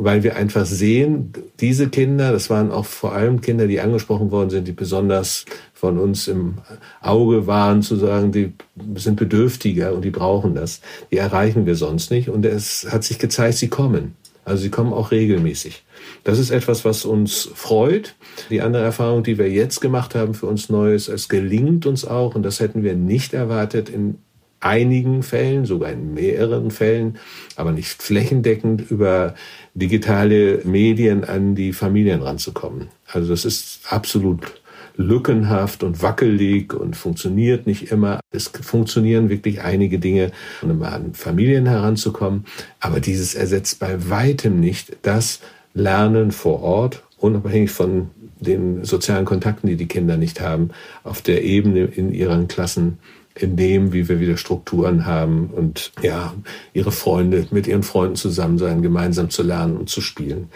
Weil 0.00 0.22
wir 0.22 0.36
einfach 0.36 0.64
sehen, 0.64 1.32
diese 1.60 1.88
Kinder, 1.88 2.32
das 2.32 2.50
waren 2.50 2.70
auch 2.70 2.86
vor 2.86 3.12
allem 3.12 3.40
Kinder, 3.40 3.66
die 3.66 3.80
angesprochen 3.80 4.30
worden 4.30 4.50
sind, 4.50 4.68
die 4.68 4.72
besonders 4.72 5.44
von 5.74 5.98
uns 5.98 6.28
im 6.28 6.58
Auge 7.00 7.46
waren, 7.46 7.82
zu 7.82 7.96
sagen, 7.96 8.32
die 8.32 8.52
sind 8.94 9.16
bedürftiger 9.16 9.92
und 9.92 10.04
die 10.04 10.10
brauchen 10.10 10.54
das. 10.54 10.80
Die 11.10 11.16
erreichen 11.16 11.66
wir 11.66 11.74
sonst 11.74 12.10
nicht. 12.10 12.28
Und 12.28 12.44
es 12.44 12.86
hat 12.90 13.04
sich 13.04 13.18
gezeigt, 13.18 13.58
sie 13.58 13.68
kommen. 13.68 14.14
Also 14.44 14.62
sie 14.62 14.70
kommen 14.70 14.92
auch 14.92 15.10
regelmäßig. 15.10 15.84
Das 16.24 16.38
ist 16.38 16.50
etwas, 16.50 16.84
was 16.84 17.04
uns 17.04 17.50
freut. 17.54 18.14
Die 18.50 18.62
andere 18.62 18.82
Erfahrung, 18.82 19.22
die 19.22 19.36
wir 19.36 19.50
jetzt 19.50 19.80
gemacht 19.80 20.14
haben 20.14 20.32
für 20.32 20.46
uns 20.46 20.70
Neues, 20.70 21.08
es 21.08 21.28
gelingt 21.28 21.86
uns 21.86 22.06
auch, 22.06 22.34
und 22.34 22.44
das 22.44 22.60
hätten 22.60 22.82
wir 22.82 22.94
nicht 22.94 23.34
erwartet, 23.34 23.90
in 23.90 24.18
einigen 24.60 25.22
Fällen, 25.22 25.64
sogar 25.64 25.92
in 25.92 26.14
mehreren 26.14 26.70
Fällen, 26.70 27.18
aber 27.56 27.72
nicht 27.72 28.02
flächendeckend 28.02 28.90
über 28.90 29.34
digitale 29.74 30.62
Medien 30.64 31.24
an 31.24 31.54
die 31.54 31.72
Familien 31.72 32.22
ranzukommen. 32.22 32.88
Also 33.06 33.28
das 33.28 33.44
ist 33.44 33.80
absolut 33.88 34.60
lückenhaft 34.96 35.84
und 35.84 36.02
wackelig 36.02 36.74
und 36.74 36.96
funktioniert 36.96 37.66
nicht 37.66 37.92
immer. 37.92 38.18
Es 38.30 38.48
funktionieren 38.48 39.30
wirklich 39.30 39.62
einige 39.62 39.98
Dinge, 40.00 40.32
um 40.60 40.82
an 40.82 41.14
Familien 41.14 41.66
heranzukommen. 41.66 42.44
Aber 42.80 42.98
dieses 42.98 43.34
ersetzt 43.36 43.78
bei 43.78 44.10
weitem 44.10 44.58
nicht 44.58 44.96
das 45.02 45.40
Lernen 45.72 46.32
vor 46.32 46.62
Ort, 46.62 47.04
unabhängig 47.18 47.70
von 47.70 48.10
den 48.40 48.84
sozialen 48.84 49.24
Kontakten, 49.24 49.68
die 49.68 49.76
die 49.76 49.86
Kinder 49.86 50.16
nicht 50.16 50.40
haben, 50.40 50.70
auf 51.04 51.22
der 51.22 51.44
Ebene 51.44 51.84
in 51.84 52.12
ihren 52.12 52.48
Klassen 52.48 52.98
in 53.40 53.56
dem, 53.56 53.92
wie 53.92 54.08
wir 54.08 54.20
wieder 54.20 54.36
Strukturen 54.36 55.06
haben 55.06 55.48
und 55.48 55.92
ja, 56.02 56.34
ihre 56.72 56.92
Freunde 56.92 57.46
mit 57.50 57.66
ihren 57.66 57.82
Freunden 57.82 58.16
zusammen 58.16 58.58
sein, 58.58 58.82
gemeinsam 58.82 59.30
zu 59.30 59.42
lernen 59.42 59.76
und 59.76 59.88
zu 59.88 60.00
spielen. 60.00 60.48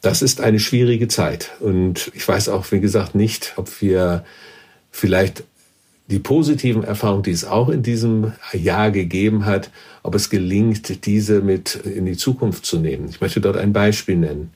Das 0.00 0.20
ist 0.20 0.40
eine 0.40 0.58
schwierige 0.58 1.08
Zeit. 1.08 1.52
Und 1.60 2.10
ich 2.14 2.26
weiß 2.26 2.48
auch, 2.48 2.70
wie 2.72 2.80
gesagt, 2.80 3.14
nicht, 3.14 3.54
ob 3.56 3.80
wir 3.80 4.24
vielleicht 4.90 5.44
die 6.08 6.18
positiven 6.18 6.82
Erfahrungen, 6.84 7.22
die 7.22 7.30
es 7.30 7.44
auch 7.44 7.68
in 7.68 7.82
diesem 7.82 8.32
Jahr 8.52 8.90
gegeben 8.90 9.46
hat, 9.46 9.70
ob 10.02 10.14
es 10.14 10.28
gelingt, 10.28 11.06
diese 11.06 11.40
mit 11.40 11.76
in 11.76 12.04
die 12.04 12.16
Zukunft 12.16 12.66
zu 12.66 12.78
nehmen. 12.78 13.08
Ich 13.08 13.20
möchte 13.20 13.40
dort 13.40 13.56
ein 13.56 13.72
Beispiel 13.72 14.16
nennen. 14.16 14.52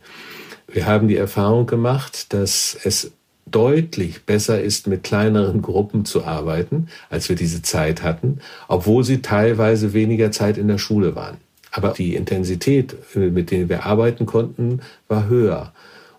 Wir 0.66 0.86
haben 0.86 1.08
die 1.08 1.16
Erfahrung 1.16 1.66
gemacht, 1.66 2.32
dass 2.34 2.76
es 2.82 3.12
deutlich 3.46 4.24
besser 4.24 4.60
ist, 4.60 4.86
mit 4.86 5.04
kleineren 5.04 5.62
Gruppen 5.62 6.04
zu 6.04 6.24
arbeiten, 6.24 6.88
als 7.10 7.28
wir 7.28 7.36
diese 7.36 7.62
Zeit 7.62 8.02
hatten, 8.02 8.40
obwohl 8.68 9.04
sie 9.04 9.22
teilweise 9.22 9.92
weniger 9.92 10.32
Zeit 10.32 10.58
in 10.58 10.68
der 10.68 10.78
Schule 10.78 11.14
waren. 11.14 11.36
Aber 11.70 11.90
die 11.90 12.16
Intensität, 12.16 12.96
mit 13.14 13.50
der 13.50 13.68
wir 13.68 13.84
arbeiten 13.84 14.26
konnten, 14.26 14.80
war 15.08 15.28
höher. 15.28 15.72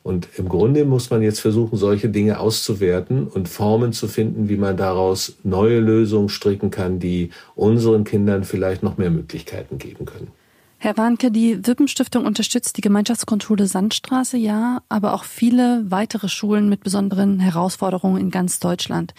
Und 0.03 0.29
im 0.37 0.47
Grunde 0.47 0.85
muss 0.85 1.09
man 1.09 1.21
jetzt 1.21 1.41
versuchen, 1.41 1.77
solche 1.77 2.07
Dinge 2.07 2.39
auszuwerten 2.39 3.27
und 3.27 3.49
Formen 3.49 3.91
zu 3.91 4.07
finden, 4.07 4.47
wie 4.47 4.55
man 4.55 4.77
daraus 4.77 5.35
neue 5.43 5.79
Lösungen 5.79 6.29
stricken 6.29 6.71
kann, 6.71 6.99
die 6.99 7.31
unseren 7.55 8.05
Kindern 8.05 8.45
vielleicht 8.45 8.83
noch 8.83 8.97
mehr 8.97 9.09
Möglichkeiten 9.09 9.77
geben 9.77 10.05
können. 10.05 10.31
Herr 10.79 10.95
Warnke, 10.95 11.31
die 11.31 11.65
Wippenstiftung 11.65 12.25
unterstützt 12.25 12.77
die 12.77 12.81
Gemeinschaftsgrundschule 12.81 13.65
Sandstraße 13.65 14.37
ja, 14.37 14.83
aber 14.89 15.13
auch 15.13 15.23
viele 15.23 15.83
weitere 15.89 16.29
Schulen 16.29 16.69
mit 16.69 16.83
besonderen 16.83 17.39
Herausforderungen 17.39 18.21
in 18.21 18.29
ganz 18.29 18.59
Deutschland. 18.59 19.15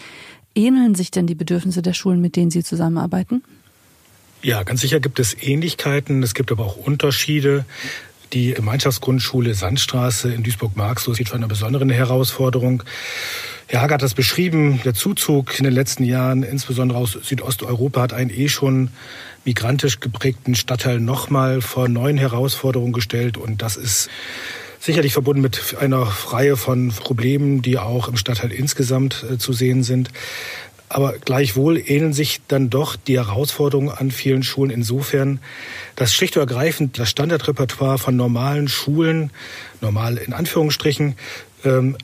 Ähneln 0.55 0.95
sich 0.95 1.11
denn 1.11 1.27
die 1.27 1.35
Bedürfnisse 1.35 1.81
der 1.81 1.93
Schulen, 1.93 2.21
mit 2.21 2.37
denen 2.37 2.49
Sie 2.49 2.63
zusammenarbeiten? 2.63 3.43
Ja, 4.41 4.63
ganz 4.63 4.79
sicher 4.79 5.01
gibt 5.01 5.19
es 5.19 5.35
Ähnlichkeiten, 5.37 6.23
es 6.23 6.33
gibt 6.33 6.49
aber 6.51 6.65
auch 6.65 6.77
Unterschiede. 6.77 7.65
Die 8.31 8.53
Gemeinschaftsgrundschule 8.53 9.53
Sandstraße 9.53 10.31
in 10.31 10.43
Duisburg-Marxloh 10.43 11.13
sieht 11.13 11.27
vor 11.27 11.37
einer 11.37 11.47
besonderen 11.49 11.89
Herausforderung. 11.89 12.83
Herr 13.71 13.81
Hager 13.81 13.93
hat 13.93 14.01
das 14.01 14.15
beschrieben. 14.15 14.81
Der 14.83 14.95
Zuzug 14.95 15.59
in 15.59 15.63
den 15.63 15.73
letzten 15.73 16.03
Jahren, 16.03 16.41
insbesondere 16.41 16.97
aus 16.97 17.11
Südosteuropa, 17.11 18.01
hat 18.01 18.13
einen 18.13 18.31
eh 18.31 18.49
schon 18.49 18.89
migrantisch 19.45 19.99
geprägten 19.99 20.55
Stadtteil 20.55 20.99
nochmal 20.99 21.61
vor 21.61 21.87
neuen 21.87 22.17
Herausforderungen 22.17 22.93
gestellt. 22.93 23.37
Und 23.37 23.61
das 23.61 23.77
ist 23.77 24.09
sicherlich 24.79 25.13
verbunden 25.13 25.43
mit 25.43 25.75
einer 25.79 26.01
Reihe 26.01 26.57
von 26.57 26.89
Problemen, 26.89 27.61
die 27.61 27.77
auch 27.77 28.07
im 28.07 28.17
Stadtteil 28.17 28.51
insgesamt 28.51 29.23
äh, 29.31 29.37
zu 29.37 29.53
sehen 29.53 29.83
sind. 29.83 30.09
Aber 30.91 31.13
gleichwohl 31.19 31.77
ähneln 31.77 32.13
sich 32.13 32.41
dann 32.47 32.71
doch 32.71 32.95
die 32.95 33.19
Herausforderungen 33.19 33.91
an 33.91 34.09
vielen 34.09 34.41
Schulen 34.41 34.71
insofern, 34.71 35.39
dass 35.95 36.15
schlicht 36.15 36.35
und 36.35 36.41
ergreifend 36.41 36.97
das 36.97 37.11
Standardrepertoire 37.11 37.99
von 37.99 38.15
normalen 38.15 38.67
Schulen, 38.67 39.29
normal 39.81 40.17
in 40.17 40.33
Anführungsstrichen, 40.33 41.15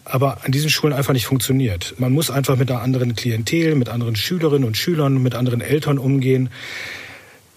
aber 0.04 0.44
an 0.44 0.52
diesen 0.52 0.70
Schulen 0.70 0.94
einfach 0.94 1.14
nicht 1.14 1.28
funktioniert. 1.28 1.96
Man 1.98 2.12
muss 2.12 2.30
einfach 2.30 2.58
mit 2.58 2.70
einer 2.70 2.82
anderen 2.82 3.16
Klientel, 3.16 3.76
mit 3.76 3.90
anderen 3.90 4.16
Schülerinnen 4.16 4.68
und 4.68 4.76
Schülern, 4.76 5.22
mit 5.22 5.36
anderen 5.36 5.62
Eltern 5.62 5.98
umgehen. 5.98 6.50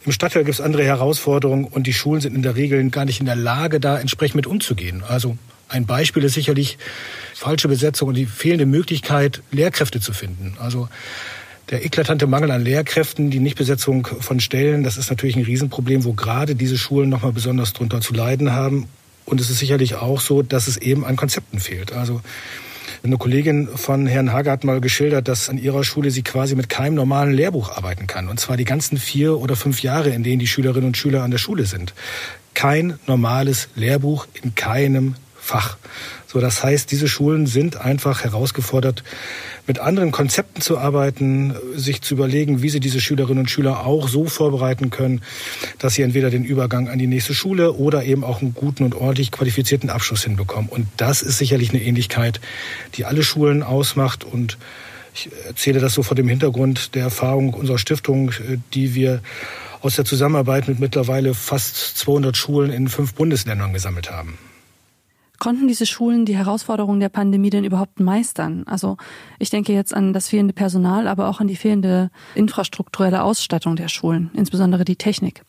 Im 0.05 0.12
Stadtteil 0.12 0.45
gibt 0.45 0.55
es 0.55 0.61
andere 0.61 0.85
Herausforderungen 0.85 1.64
und 1.64 1.87
die 1.87 1.93
Schulen 1.93 2.21
sind 2.21 2.35
in 2.35 2.43
der 2.43 2.57
Regel 2.57 2.88
gar 2.90 3.05
nicht 3.05 3.21
in 3.21 3.26
der 3.26 3.37
Lage, 3.37 3.81
da 3.81 3.99
entsprechend 3.99 4.37
mit 4.37 4.47
umzugehen. 4.47 5.02
Also 5.07 5.37
ein 5.69 5.87
Beispiel 5.87 6.25
ist 6.25 6.35
sicherlich 6.35 6.78
falsche 7.35 7.69
Besetzung 7.69 8.09
und 8.09 8.14
die 8.14 8.26
fehlende 8.26 8.64
Möglichkeit, 8.64 9.43
Lehrkräfte 9.50 10.00
zu 10.00 10.12
finden. 10.12 10.57
Also 10.59 10.88
der 11.71 11.85
eklatante 11.85 12.26
Mangel 12.26 12.50
an 12.50 12.64
Lehrkräften, 12.64 13.31
die 13.31 13.40
Nichtbesetzung 13.40 14.07
von 14.07 14.40
Stellen, 14.40 14.83
das 14.83 14.97
ist 14.97 15.11
natürlich 15.11 15.37
ein 15.37 15.45
Riesenproblem, 15.45 16.05
wo 16.05 16.14
gerade 16.14 16.55
diese 16.55 16.78
Schulen 16.78 17.11
nochmal 17.11 17.33
besonders 17.33 17.75
drunter 17.75 18.00
zu 18.00 18.14
leiden 18.14 18.52
haben. 18.52 18.88
Und 19.28 19.40
es 19.40 19.50
ist 19.50 19.58
sicherlich 19.58 19.97
auch 19.97 20.20
so, 20.20 20.42
dass 20.42 20.68
es 20.68 20.78
eben 20.78 21.04
an 21.04 21.16
Konzepten 21.16 21.61
fehlt. 21.61 21.92
Also 21.92 22.23
eine 23.02 23.18
Kollegin 23.18 23.68
von 23.68 24.06
Herrn 24.06 24.32
Hager 24.32 24.52
hat 24.52 24.64
mal 24.64 24.80
geschildert, 24.80 25.28
dass 25.28 25.50
an 25.50 25.58
ihrer 25.58 25.85
Schule 25.85 26.11
sie 26.11 26.23
quasi 26.23 26.54
mit 26.54 26.70
keinem 26.70 26.94
normalen 26.94 27.32
Lehrbuch 27.32 27.76
arbeiten 27.76 28.06
kann. 28.06 28.28
Und 28.28 28.40
zwar 28.40 28.56
die 28.56 28.64
ganzen 28.64 28.97
vier 28.97 29.38
oder 29.38 29.54
fünf 29.54 29.82
Jahre, 29.82 30.11
in 30.11 30.23
denen 30.23 30.38
die 30.38 30.47
Schülerinnen 30.47 30.87
und 30.87 30.97
Schüler 30.97 31.23
an 31.23 31.30
der 31.30 31.38
Schule 31.38 31.66
sind. 31.66 31.92
Kein 32.54 32.99
normales 33.06 33.68
Lehrbuch 33.76 34.26
in 34.42 34.54
keinem 34.54 35.14
Fach. 35.38 35.76
So, 36.26 36.40
das 36.40 36.64
heißt, 36.64 36.90
diese 36.90 37.08
Schulen 37.08 37.47
sind 37.47 37.76
einfach 37.76 38.25
herausgefordert, 38.25 39.04
mit 39.68 39.78
anderen 39.78 40.10
Konzepten 40.10 40.62
zu 40.62 40.78
arbeiten, 40.78 41.54
sich 41.75 42.00
zu 42.00 42.14
überlegen, 42.14 42.62
wie 42.62 42.70
sie 42.70 42.80
diese 42.80 43.00
Schülerinnen 43.00 43.40
und 43.40 43.50
Schüler 43.50 43.87
auch 43.87 44.08
so 44.08 44.25
vorbereiten 44.25 44.90
können, 44.90 45.20
dass 45.78 45.94
sie 45.94 46.02
entweder 46.02 46.30
den 46.30 46.42
Übergang 46.42 46.88
an 46.88 46.98
die 46.98 47.06
nächste 47.06 47.34
Schule 47.34 47.75
oder 47.75 48.02
eben 48.02 48.25
auch 48.25 48.40
einen 48.40 48.54
guten 48.54 48.82
und 48.82 48.94
ordentlich 48.94 49.30
qualifizierten 49.30 49.90
Abschluss 49.90 50.25
hinbekommen. 50.25 50.70
Und 50.70 50.88
das 50.96 51.22
ist 51.22 51.38
sicherlich 51.38 51.70
eine 51.70 51.82
Ähnlichkeit, 51.82 52.40
die 52.94 53.04
alle 53.04 53.22
Schulen 53.22 53.62
ausmacht 53.62 54.25
und 54.25 54.58
ich 55.14 55.30
erzähle 55.46 55.80
das 55.80 55.94
so 55.94 56.02
vor 56.02 56.14
dem 56.14 56.28
Hintergrund 56.28 56.94
der 56.94 57.02
Erfahrung 57.02 57.52
unserer 57.52 57.78
Stiftung, 57.78 58.30
die 58.72 58.94
wir 58.94 59.20
aus 59.80 59.96
der 59.96 60.04
Zusammenarbeit 60.04 60.68
mit 60.68 60.80
mittlerweile 60.80 61.34
fast 61.34 61.98
200 61.98 62.37
Schulen 62.37 62.72
in 62.72 62.88
fünf 62.88 63.14
Bundesländern 63.14 63.72
gesammelt 63.72 64.10
haben. 64.10 64.38
Konnten 65.38 65.68
diese 65.68 65.87
Schulen 65.87 66.25
die 66.25 66.37
Herausforderungen 66.37 66.99
der 66.99 67.09
Pandemie 67.09 67.50
denn 67.50 67.64
überhaupt 67.64 68.00
meistern? 68.00 68.64
Also 68.66 68.97
ich 69.38 69.50
denke 69.50 69.73
jetzt 69.73 69.95
an 69.95 70.12
das 70.12 70.28
fehlende 70.28 70.52
Personal, 70.52 71.07
aber 71.07 71.28
auch 71.28 71.40
an 71.40 71.47
die 71.47 71.57
fehlende 71.57 72.11
infrastrukturelle 72.35 73.23
Ausstattung 73.23 73.76
der 73.76 73.88
Schulen, 73.88 74.30
insbesondere 74.35 74.85
die 74.85 74.97
Technik. 74.97 75.42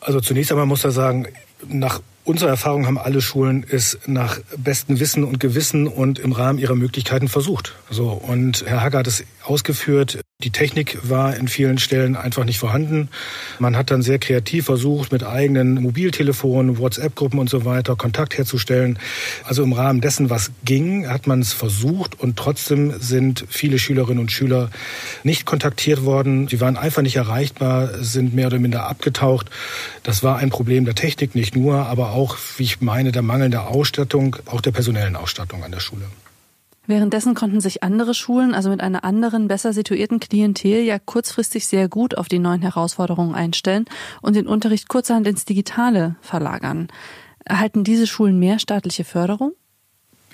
Also 0.00 0.20
zunächst 0.20 0.50
einmal 0.50 0.66
muss 0.66 0.84
er 0.84 0.92
sagen, 0.92 1.26
nach 1.68 2.00
unserer 2.24 2.50
Erfahrung 2.50 2.86
haben 2.86 2.98
alle 2.98 3.20
Schulen 3.20 3.64
es 3.68 3.98
nach 4.06 4.38
bestem 4.56 5.00
Wissen 5.00 5.24
und 5.24 5.40
Gewissen 5.40 5.86
und 5.86 6.18
im 6.18 6.32
Rahmen 6.32 6.58
ihrer 6.58 6.74
Möglichkeiten 6.74 7.28
versucht. 7.28 7.74
So 7.90 8.10
und 8.10 8.64
Herr 8.66 8.82
Hager 8.82 8.98
hat 8.98 9.06
es 9.06 9.24
ausgeführt. 9.44 10.20
Die 10.42 10.50
Technik 10.50 10.98
war 11.02 11.36
in 11.36 11.48
vielen 11.48 11.78
Stellen 11.78 12.16
einfach 12.16 12.44
nicht 12.44 12.58
vorhanden. 12.58 13.08
Man 13.58 13.76
hat 13.76 13.90
dann 13.90 14.00
sehr 14.00 14.18
kreativ 14.18 14.66
versucht, 14.66 15.12
mit 15.12 15.22
eigenen 15.22 15.82
Mobiltelefonen, 15.82 16.78
WhatsApp-Gruppen 16.78 17.38
und 17.38 17.50
so 17.50 17.64
weiter 17.64 17.96
Kontakt 17.96 18.38
herzustellen. 18.38 18.98
Also 19.44 19.62
im 19.62 19.72
Rahmen 19.72 20.00
dessen, 20.00 20.30
was 20.30 20.50
ging, 20.64 21.08
hat 21.08 21.26
man 21.26 21.40
es 21.40 21.52
versucht 21.52 22.18
und 22.18 22.36
trotzdem 22.36 22.94
sind 23.00 23.44
viele 23.48 23.78
Schülerinnen 23.78 24.20
und 24.20 24.32
Schüler 24.32 24.70
nicht 25.24 25.44
kontaktiert 25.44 26.04
worden. 26.04 26.48
Sie 26.48 26.60
waren 26.60 26.76
einfach 26.76 27.02
nicht 27.02 27.16
erreichbar, 27.16 28.02
sind 28.02 28.34
mehr 28.34 28.46
oder 28.46 28.58
minder 28.58 28.88
abgetaucht. 28.88 29.50
Das 30.02 30.22
war 30.22 30.38
ein 30.38 30.50
Problem 30.50 30.84
der 30.86 30.94
Technik 30.94 31.34
nicht 31.34 31.54
nur, 31.54 31.86
aber 31.86 32.09
auch, 32.10 32.36
wie 32.56 32.64
ich 32.64 32.80
meine, 32.80 33.12
der 33.12 33.22
Mangel 33.22 33.50
der 33.50 33.68
Ausstattung, 33.68 34.36
auch 34.46 34.60
der 34.60 34.72
personellen 34.72 35.16
Ausstattung 35.16 35.64
an 35.64 35.72
der 35.72 35.80
Schule. 35.80 36.04
Währenddessen 36.86 37.34
konnten 37.34 37.60
sich 37.60 37.82
andere 37.84 38.14
Schulen, 38.14 38.52
also 38.52 38.68
mit 38.68 38.80
einer 38.80 39.04
anderen, 39.04 39.46
besser 39.46 39.72
situierten 39.72 40.18
Klientel, 40.18 40.82
ja 40.82 40.98
kurzfristig 40.98 41.66
sehr 41.66 41.88
gut 41.88 42.16
auf 42.18 42.28
die 42.28 42.40
neuen 42.40 42.62
Herausforderungen 42.62 43.34
einstellen 43.34 43.84
und 44.22 44.34
den 44.34 44.48
Unterricht 44.48 44.88
kurzerhand 44.88 45.28
ins 45.28 45.44
Digitale 45.44 46.16
verlagern. 46.20 46.88
Erhalten 47.44 47.84
diese 47.84 48.06
Schulen 48.06 48.38
mehr 48.38 48.58
staatliche 48.58 49.04
Förderung? 49.04 49.52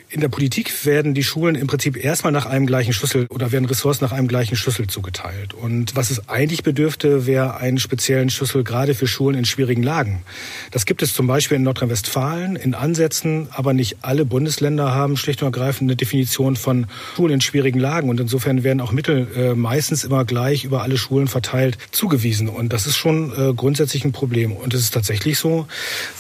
In 0.09 0.21
der 0.21 0.29
Politik 0.29 0.87
werden 0.87 1.15
die 1.15 1.25
Schulen 1.25 1.57
im 1.57 1.67
Prinzip 1.67 2.03
erstmal 2.03 2.33
nach 2.33 2.47
einem 2.47 2.67
gleichen 2.67 2.93
Schlüssel 2.93 3.27
oder 3.29 3.51
werden 3.51 3.65
Ressorts 3.65 4.01
nach 4.01 4.13
einem 4.13 4.29
gleichen 4.29 4.55
Schlüssel 4.55 4.87
zugeteilt. 4.87 5.53
Und 5.53 5.97
was 5.97 6.11
es 6.11 6.29
eigentlich 6.29 6.63
bedürfte, 6.63 7.27
wäre 7.27 7.57
einen 7.57 7.79
speziellen 7.79 8.31
Schlüssel 8.31 8.63
gerade 8.63 8.95
für 8.95 9.09
Schulen 9.09 9.37
in 9.37 9.45
schwierigen 9.45 9.83
Lagen. 9.83 10.23
Das 10.71 10.87
gibt 10.87 11.03
es 11.03 11.13
zum 11.13 11.27
Beispiel 11.27 11.57
in 11.57 11.65
Nordrhein-Westfalen 11.65 12.55
in 12.55 12.75
Ansätzen, 12.75 13.49
aber 13.51 13.73
nicht 13.73 13.99
alle 14.03 14.25
Bundesländer 14.25 14.95
haben 14.95 15.17
schlicht 15.17 15.43
und 15.43 15.49
ergreifend 15.49 15.91
eine 15.91 15.97
Definition 15.97 16.55
von 16.55 16.87
Schulen 17.17 17.35
in 17.35 17.41
schwierigen 17.41 17.81
Lagen. 17.81 18.09
Und 18.09 18.21
insofern 18.21 18.63
werden 18.63 18.81
auch 18.81 18.93
Mittel 18.93 19.27
äh, 19.37 19.55
meistens 19.55 20.05
immer 20.05 20.25
gleich 20.25 20.65
über 20.65 20.83
alle 20.83 20.99
Schulen 20.99 21.27
verteilt 21.27 21.79
zugewiesen. 21.91 22.49
Und 22.49 22.73
das 22.73 22.87
ist 22.87 22.97
schon 22.97 23.33
äh, 23.33 23.53
grundsätzlich 23.55 24.05
ein 24.05 24.13
Problem. 24.13 24.53
Und 24.53 24.73
es 24.73 24.83
ist 24.83 24.95
tatsächlich 24.95 25.39
so, 25.39 25.67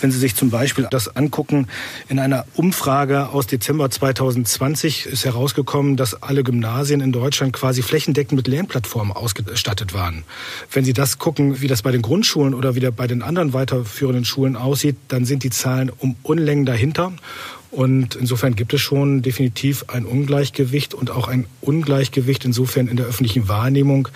wenn 0.00 0.10
Sie 0.10 0.18
sich 0.18 0.34
zum 0.34 0.50
Beispiel 0.50 0.88
das 0.90 1.14
angucken, 1.14 1.68
in 2.08 2.18
einer 2.18 2.46
Umfrage 2.54 3.28
aus 3.28 3.46
Dezember 3.46 3.75
Dezember 3.76 3.90
2020 3.90 5.04
ist 5.04 5.26
herausgekommen, 5.26 5.98
dass 5.98 6.22
alle 6.22 6.42
Gymnasien 6.42 7.02
in 7.02 7.12
Deutschland 7.12 7.52
quasi 7.52 7.82
flächendeckend 7.82 8.34
mit 8.34 8.48
Lernplattformen 8.48 9.14
ausgestattet 9.14 9.92
waren. 9.92 10.24
Wenn 10.72 10.86
Sie 10.86 10.94
das 10.94 11.18
gucken, 11.18 11.60
wie 11.60 11.66
das 11.66 11.82
bei 11.82 11.92
den 11.92 12.00
Grundschulen 12.00 12.54
oder 12.54 12.74
wieder 12.74 12.90
bei 12.90 13.06
den 13.06 13.20
anderen 13.20 13.52
weiterführenden 13.52 14.24
Schulen 14.24 14.56
aussieht, 14.56 14.96
dann 15.08 15.26
sind 15.26 15.44
die 15.44 15.50
Zahlen 15.50 15.92
um 15.98 16.16
Unlängen 16.22 16.64
dahinter. 16.64 17.12
Und 17.70 18.14
insofern 18.14 18.56
gibt 18.56 18.72
es 18.72 18.80
schon 18.80 19.20
definitiv 19.20 19.84
ein 19.88 20.06
Ungleichgewicht 20.06 20.94
und 20.94 21.10
auch 21.10 21.28
ein 21.28 21.44
Ungleichgewicht 21.60 22.46
insofern 22.46 22.88
in 22.88 22.96
der 22.96 23.04
öffentlichen 23.04 23.46
Wahrnehmung 23.46 24.08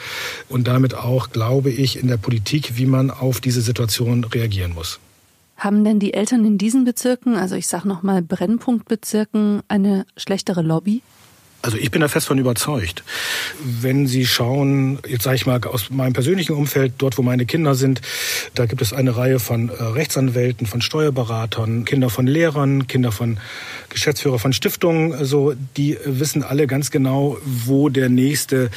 und 0.48 0.68
damit 0.68 0.94
auch, 0.94 1.32
glaube 1.32 1.68
ich, 1.68 1.98
in 1.98 2.08
der 2.08 2.16
Politik, 2.16 2.78
wie 2.78 2.86
man 2.86 3.10
auf 3.10 3.42
diese 3.42 3.60
Situation 3.60 4.24
reagieren 4.24 4.72
muss. 4.72 5.00
Haben 5.60 5.84
denn 5.84 5.98
die 5.98 6.14
Eltern 6.14 6.46
in 6.46 6.56
diesen 6.56 6.86
Bezirken, 6.86 7.36
also 7.36 7.54
ich 7.54 7.66
sage 7.66 7.86
nochmal 7.86 8.22
Brennpunktbezirken, 8.22 9.60
eine 9.68 10.06
schlechtere 10.16 10.62
Lobby? 10.62 11.02
Also 11.60 11.76
ich 11.76 11.90
bin 11.90 12.00
da 12.00 12.08
fest 12.08 12.28
von 12.28 12.38
überzeugt. 12.38 13.04
Wenn 13.62 14.06
Sie 14.06 14.24
schauen, 14.24 14.98
jetzt 15.06 15.24
sage 15.24 15.36
ich 15.36 15.44
mal 15.44 15.62
aus 15.64 15.90
meinem 15.90 16.14
persönlichen 16.14 16.54
Umfeld, 16.54 16.94
dort 16.96 17.18
wo 17.18 17.22
meine 17.22 17.44
Kinder 17.44 17.74
sind, 17.74 18.00
da 18.54 18.64
gibt 18.64 18.80
es 18.80 18.94
eine 18.94 19.14
Reihe 19.18 19.38
von 19.38 19.68
äh, 19.68 19.82
Rechtsanwälten, 19.82 20.66
von 20.66 20.80
Steuerberatern, 20.80 21.84
Kinder 21.84 22.08
von 22.08 22.26
Lehrern, 22.26 22.86
Kinder 22.86 23.12
von 23.12 23.36
Geschäftsführer 23.90 24.38
von 24.38 24.54
Stiftungen. 24.54 25.12
Also 25.12 25.52
die 25.76 25.98
wissen 26.06 26.42
alle 26.42 26.66
ganz 26.66 26.90
genau, 26.90 27.36
wo 27.44 27.90
der 27.90 28.08
nächste 28.08 28.70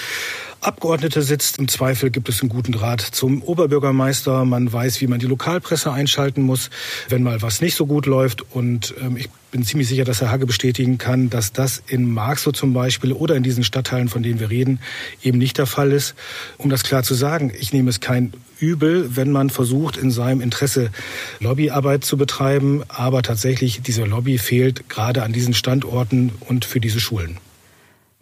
Abgeordnete 0.63 1.22
sitzt. 1.22 1.60
Im 1.60 1.67
Zweifel 1.67 2.10
gibt 2.10 2.29
es 2.29 2.41
einen 2.41 2.50
guten 2.50 2.72
Draht 2.72 3.01
zum 3.01 3.41
Oberbürgermeister. 3.41 4.46
Man 4.46 4.72
weiß, 4.72 5.01
wie 5.01 5.08
man 5.08 5.20
die 5.20 5.25
Lokalpresse 5.25 5.91
einschalten 5.91 6.41
muss, 6.41 6.70
wenn 7.10 7.22
mal 7.22 7.41
was 7.41 7.62
nicht 7.62 7.75
so 7.75 7.86
gut 7.86 8.05
läuft. 8.05 8.43
Und 8.53 8.93
ähm, 9.01 9.17
ich 9.17 9.29
bin 9.51 9.63
ziemlich 9.63 9.89
sicher, 9.89 10.05
dass 10.05 10.22
Herr 10.22 10.32
Hage 10.32 10.46
bestätigen 10.46 10.98
kann, 10.98 11.29
dass 11.29 11.51
das 11.51 11.84
in 11.88 12.10
Marxloh 12.10 12.53
zum 12.53 12.74
Beispiel 12.74 13.12
oder 13.12 13.36
in 13.36 13.43
diesen 13.43 13.63
Stadtteilen, 13.63 14.08
von 14.08 14.24
denen 14.24 14.39
wir 14.39 14.50
reden, 14.50 14.79
eben 15.22 15.38
nicht 15.38 15.58
der 15.58 15.65
Fall 15.65 15.91
ist. 15.91 16.15
Um 16.58 16.70
das 16.70 16.84
klar 16.84 17.03
zu 17.03 17.13
sagen, 17.13 17.51
ich 17.60 17.74
nehme 17.74 17.89
es 17.89 18.00
kein 18.00 18.34
übel, 18.60 19.17
wenn 19.17 19.32
man 19.32 19.50
versucht, 19.50 19.98
in 19.98 20.12
seinem 20.12 20.39
Interesse 20.39 20.91
Lobbyarbeit 21.39 22.05
zu 22.05 22.15
betreiben. 22.15 22.84
Aber 22.88 23.22
tatsächlich, 23.22 23.82
diese 23.82 24.05
Lobby 24.05 24.38
fehlt 24.38 24.88
gerade 24.88 25.24
an 25.24 25.34
diesen 25.34 25.53
Standorten 25.53 26.32
und 26.48 26.63
für 26.63 26.79
diese 26.79 27.01
Schulen. 27.01 27.38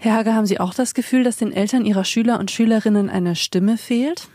Herr 0.04 0.16
Hager, 0.16 0.34
haben 0.34 0.48
Sie 0.48 0.60
auch 0.60 0.74
das 0.74 0.96
Gefühl, 0.96 1.24
dass 1.24 1.38
den 1.38 1.54
Eltern 1.54 1.86
ihrer 1.86 2.06
Schüler 2.06 2.40
und 2.40 2.50
Schülerinnen 2.50 3.08
eine 3.08 3.36
Stimme 3.36 3.78
fehlt? 3.78 4.30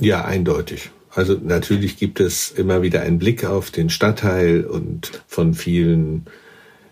Ja, 0.00 0.24
eindeutig. 0.24 0.92
Also 1.14 1.36
natürlich 1.44 1.98
gibt 1.98 2.20
es 2.20 2.50
immer 2.50 2.80
wieder 2.80 3.02
einen 3.02 3.18
Blick 3.18 3.44
auf 3.44 3.70
den 3.70 3.90
Stadtteil 3.90 4.64
und 4.64 5.22
von 5.26 5.52
vielen 5.52 6.24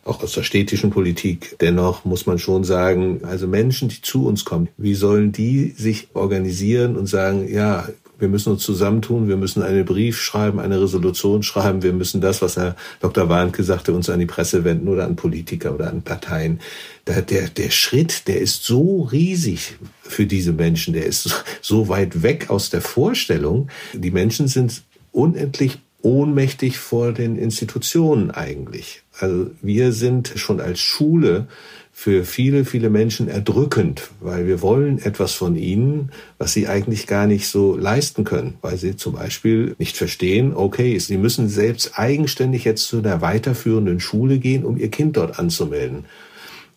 auch 0.04 0.22
aus 0.22 0.32
der 0.32 0.42
städtischen 0.42 0.90
Politik. 0.90 1.56
Dennoch 1.62 2.04
muss 2.04 2.26
man 2.26 2.38
schon 2.38 2.64
sagen, 2.64 3.22
also 3.24 3.48
Menschen, 3.48 3.88
die 3.88 4.02
zu 4.02 4.26
uns 4.26 4.44
kommen, 4.44 4.68
wie 4.76 4.94
sollen 4.94 5.32
die 5.32 5.70
sich 5.70 6.08
organisieren 6.12 6.98
und 6.98 7.06
sagen, 7.06 7.50
ja, 7.50 7.88
wir 8.22 8.28
müssen 8.28 8.52
uns 8.52 8.62
zusammentun, 8.62 9.26
wir 9.26 9.36
müssen 9.36 9.64
einen 9.64 9.84
Brief 9.84 10.22
schreiben, 10.22 10.60
eine 10.60 10.80
Resolution 10.80 11.42
schreiben, 11.42 11.82
wir 11.82 11.92
müssen 11.92 12.20
das, 12.20 12.40
was 12.40 12.56
Herr 12.56 12.76
Dr. 13.00 13.28
Warnke 13.28 13.64
sagte, 13.64 13.92
uns 13.92 14.08
an 14.08 14.20
die 14.20 14.26
Presse 14.26 14.62
wenden 14.62 14.86
oder 14.86 15.06
an 15.06 15.16
Politiker 15.16 15.74
oder 15.74 15.90
an 15.90 16.02
Parteien. 16.02 16.60
Der, 17.08 17.20
der, 17.22 17.48
der 17.48 17.70
Schritt, 17.70 18.28
der 18.28 18.40
ist 18.40 18.62
so 18.62 19.02
riesig 19.02 19.76
für 20.02 20.24
diese 20.24 20.52
Menschen, 20.52 20.94
der 20.94 21.04
ist 21.04 21.44
so 21.60 21.88
weit 21.88 22.22
weg 22.22 22.48
aus 22.48 22.70
der 22.70 22.80
Vorstellung. 22.80 23.68
Die 23.92 24.12
Menschen 24.12 24.46
sind 24.46 24.84
unendlich 25.10 25.78
ohnmächtig 26.02 26.78
vor 26.78 27.12
den 27.12 27.36
Institutionen 27.36 28.30
eigentlich. 28.30 29.02
Also 29.18 29.50
wir 29.62 29.92
sind 29.92 30.32
schon 30.36 30.60
als 30.60 30.78
Schule 30.78 31.48
für 31.94 32.24
viele, 32.24 32.64
viele 32.64 32.90
Menschen 32.90 33.28
erdrückend, 33.28 34.10
weil 34.20 34.46
wir 34.46 34.62
wollen 34.62 34.98
etwas 34.98 35.34
von 35.34 35.54
ihnen, 35.56 36.10
was 36.38 36.52
sie 36.54 36.66
eigentlich 36.66 37.06
gar 37.06 37.26
nicht 37.26 37.46
so 37.46 37.76
leisten 37.76 38.24
können, 38.24 38.54
weil 38.62 38.78
sie 38.78 38.96
zum 38.96 39.12
Beispiel 39.12 39.76
nicht 39.78 39.96
verstehen, 39.96 40.56
okay, 40.56 40.98
sie 40.98 41.18
müssen 41.18 41.48
selbst 41.48 41.98
eigenständig 41.98 42.64
jetzt 42.64 42.88
zu 42.88 42.98
einer 42.98 43.20
weiterführenden 43.20 44.00
Schule 44.00 44.38
gehen, 44.38 44.64
um 44.64 44.78
ihr 44.78 44.90
Kind 44.90 45.16
dort 45.16 45.38
anzumelden. 45.38 46.06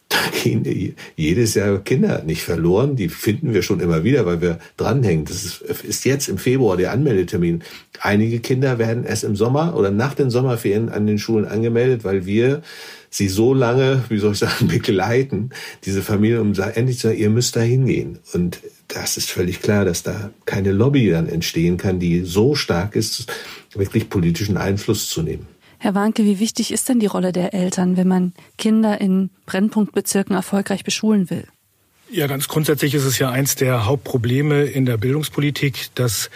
Da 0.09 0.17
gehen 0.43 0.95
jedes 1.15 1.55
Jahr 1.55 1.79
Kinder 1.79 2.21
nicht 2.23 2.43
verloren. 2.43 2.95
Die 2.95 3.09
finden 3.09 3.55
wir 3.55 3.63
schon 3.63 3.79
immer 3.79 4.03
wieder, 4.03 4.27
weil 4.27 4.39
wir 4.39 4.59
dranhängen. 4.77 5.25
Das 5.25 5.43
ist, 5.43 6.05
jetzt 6.05 6.29
im 6.29 6.37
Februar 6.37 6.77
der 6.77 6.91
Anmeldetermin. 6.91 7.63
Einige 8.01 8.39
Kinder 8.39 8.77
werden 8.77 9.03
erst 9.03 9.23
im 9.23 9.35
Sommer 9.35 9.75
oder 9.75 9.89
nach 9.89 10.13
den 10.13 10.29
Sommerferien 10.29 10.89
an 10.89 11.07
den 11.07 11.17
Schulen 11.17 11.45
angemeldet, 11.45 12.03
weil 12.03 12.27
wir 12.27 12.61
sie 13.15 13.29
so 13.29 13.53
lange, 13.53 14.03
wie 14.09 14.17
soll 14.17 14.33
ich 14.33 14.39
sagen, 14.39 14.67
begleiten, 14.67 15.51
diese 15.83 16.01
Familie, 16.01 16.41
um 16.41 16.53
endlich 16.53 16.99
zu 16.99 17.07
sagen, 17.07 17.19
ihr 17.19 17.29
müsst 17.29 17.55
da 17.55 17.61
hingehen. 17.61 18.19
Und 18.33 18.59
das 18.87 19.17
ist 19.17 19.31
völlig 19.31 19.61
klar, 19.61 19.85
dass 19.85 20.03
da 20.03 20.31
keine 20.45 20.71
Lobby 20.71 21.09
dann 21.09 21.27
entstehen 21.27 21.77
kann, 21.77 21.99
die 21.99 22.21
so 22.21 22.55
stark 22.55 22.95
ist, 22.95 23.31
wirklich 23.73 24.09
politischen 24.09 24.57
Einfluss 24.57 25.09
zu 25.09 25.21
nehmen. 25.21 25.47
Herr 25.77 25.93
Warnke, 25.93 26.23
wie 26.23 26.39
wichtig 26.39 26.71
ist 26.71 26.87
denn 26.89 26.99
die 26.99 27.05
Rolle 27.05 27.31
der 27.31 27.53
Eltern, 27.53 27.97
wenn 27.97 28.07
man 28.07 28.33
Kinder 28.57 28.99
in 29.01 29.29
Brennpunktbezirken 29.45 30.35
erfolgreich 30.35 30.83
beschulen 30.83 31.29
will? 31.29 31.45
Ja, 32.11 32.27
ganz 32.27 32.47
grundsätzlich 32.47 32.93
ist 32.93 33.03
es 33.03 33.17
ja 33.17 33.31
eins 33.31 33.55
der 33.55 33.87
Hauptprobleme 33.87 34.65
in 34.65 34.85
der 34.85 34.95
Bildungspolitik, 34.95 35.87
dass 35.95 36.29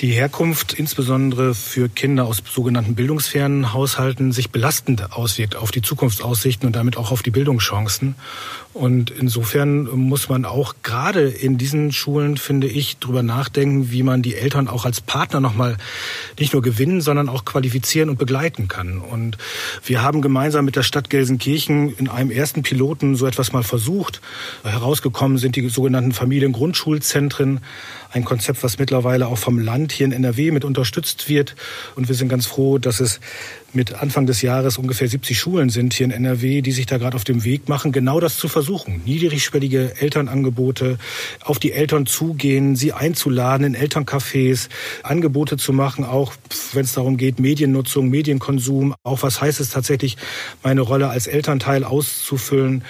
die 0.00 0.12
Herkunft 0.12 0.72
insbesondere 0.72 1.54
für 1.54 1.90
Kinder 1.90 2.24
aus 2.24 2.42
sogenannten 2.50 2.94
bildungsfernen 2.94 3.74
Haushalten 3.74 4.32
sich 4.32 4.48
belastend 4.48 5.12
auswirkt 5.12 5.56
auf 5.56 5.70
die 5.72 5.82
Zukunftsaussichten 5.82 6.66
und 6.66 6.74
damit 6.74 6.96
auch 6.96 7.10
auf 7.10 7.22
die 7.22 7.30
Bildungschancen. 7.30 8.14
Und 8.72 9.10
insofern 9.10 9.84
muss 9.84 10.28
man 10.28 10.44
auch 10.44 10.74
gerade 10.82 11.28
in 11.28 11.58
diesen 11.58 11.92
Schulen, 11.92 12.36
finde 12.36 12.66
ich, 12.66 12.96
drüber 12.96 13.22
nachdenken, 13.22 13.92
wie 13.92 14.02
man 14.02 14.20
die 14.20 14.34
Eltern 14.34 14.66
auch 14.66 14.84
als 14.84 15.00
Partner 15.00 15.38
nochmal 15.38 15.76
nicht 16.40 16.54
nur 16.54 16.62
gewinnen, 16.62 17.00
sondern 17.00 17.28
auch 17.28 17.44
qualifizieren 17.44 18.08
und 18.08 18.18
begleiten 18.18 18.66
kann. 18.66 18.98
Und 18.98 19.38
wir 19.84 20.02
haben 20.02 20.22
gemeinsam 20.22 20.64
mit 20.64 20.74
der 20.74 20.82
Stadt 20.82 21.08
Gelsenkirchen 21.08 21.94
in 21.96 22.08
einem 22.08 22.32
ersten 22.32 22.62
Piloten 22.62 23.14
so 23.14 23.26
etwas 23.26 23.52
mal 23.52 23.62
versucht. 23.62 24.20
Herausgekommen 24.94 25.38
sind 25.38 25.56
die 25.56 25.68
sogenannten 25.68 26.12
Familiengrundschulzentren. 26.12 27.58
Ein 28.12 28.24
Konzept, 28.24 28.62
was 28.62 28.78
mittlerweile 28.78 29.26
auch 29.26 29.38
vom 29.38 29.58
Land 29.58 29.90
hier 29.90 30.06
in 30.06 30.12
NRW 30.12 30.52
mit 30.52 30.64
unterstützt 30.64 31.28
wird. 31.28 31.56
Und 31.96 32.06
wir 32.06 32.14
sind 32.14 32.28
ganz 32.28 32.46
froh, 32.46 32.78
dass 32.78 33.00
es 33.00 33.18
mit 33.74 33.92
Anfang 33.92 34.26
des 34.26 34.40
Jahres 34.40 34.78
ungefähr 34.78 35.08
70 35.08 35.36
Schulen 35.36 35.68
sind 35.68 35.94
hier 35.94 36.04
in 36.04 36.12
NRW, 36.12 36.62
die 36.62 36.70
sich 36.70 36.86
da 36.86 36.98
gerade 36.98 37.16
auf 37.16 37.24
dem 37.24 37.42
Weg 37.42 37.68
machen, 37.68 37.90
genau 37.90 38.20
das 38.20 38.36
zu 38.36 38.46
versuchen. 38.46 39.02
Niedrigschwellige 39.04 40.00
Elternangebote, 40.00 40.98
auf 41.40 41.58
die 41.58 41.72
Eltern 41.72 42.06
zugehen, 42.06 42.76
sie 42.76 42.92
einzuladen 42.92 43.74
in 43.74 43.76
Elterncafés, 43.76 44.68
Angebote 45.02 45.56
zu 45.56 45.72
machen, 45.72 46.04
auch 46.04 46.34
wenn 46.72 46.84
es 46.84 46.92
darum 46.92 47.16
geht, 47.16 47.40
Mediennutzung, 47.40 48.08
Medienkonsum, 48.10 48.94
auch 49.02 49.24
was 49.24 49.40
heißt 49.40 49.58
es 49.58 49.70
tatsächlich, 49.70 50.16
meine 50.62 50.82
Rolle 50.82 51.08
als 51.08 51.26
Elternteil 51.26 51.82
auszufüllen. 51.82 52.84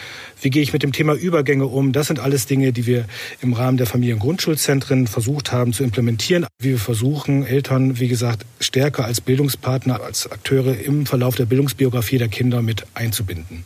Wie 0.45 0.51
gehe 0.51 0.61
ich 0.61 0.75
mit 0.75 0.83
dem 0.83 0.93
Thema 0.93 1.15
Übergänge 1.15 1.65
um? 1.65 1.93
Das 1.93 2.09
sind 2.09 2.21
alles 2.21 2.45
Dinge, 2.45 2.75
die 2.75 2.85
wir 2.85 3.07
im 3.41 3.55
Rahmen 3.55 3.79
der 3.79 3.87
Familiengrundschulzentren 3.87 5.07
versucht 5.07 5.53
haben 5.53 5.73
zu 5.73 5.83
implementieren. 5.83 6.45
Wie 6.59 6.73
wir 6.73 6.79
versuchen, 6.79 7.47
Eltern, 7.47 7.99
wie 7.99 8.09
gesagt, 8.09 8.45
stärker 8.61 9.07
als 9.07 9.23
Bildungspartner, 9.23 10.03
als 10.03 10.31
Akteure 10.31 10.77
im 10.77 11.07
Verlauf 11.07 11.37
der 11.37 11.47
Bildungsbiografie 11.47 12.19
der 12.19 12.29
Kinder 12.29 12.61
mit 12.61 12.85
einzubinden. 12.93 13.65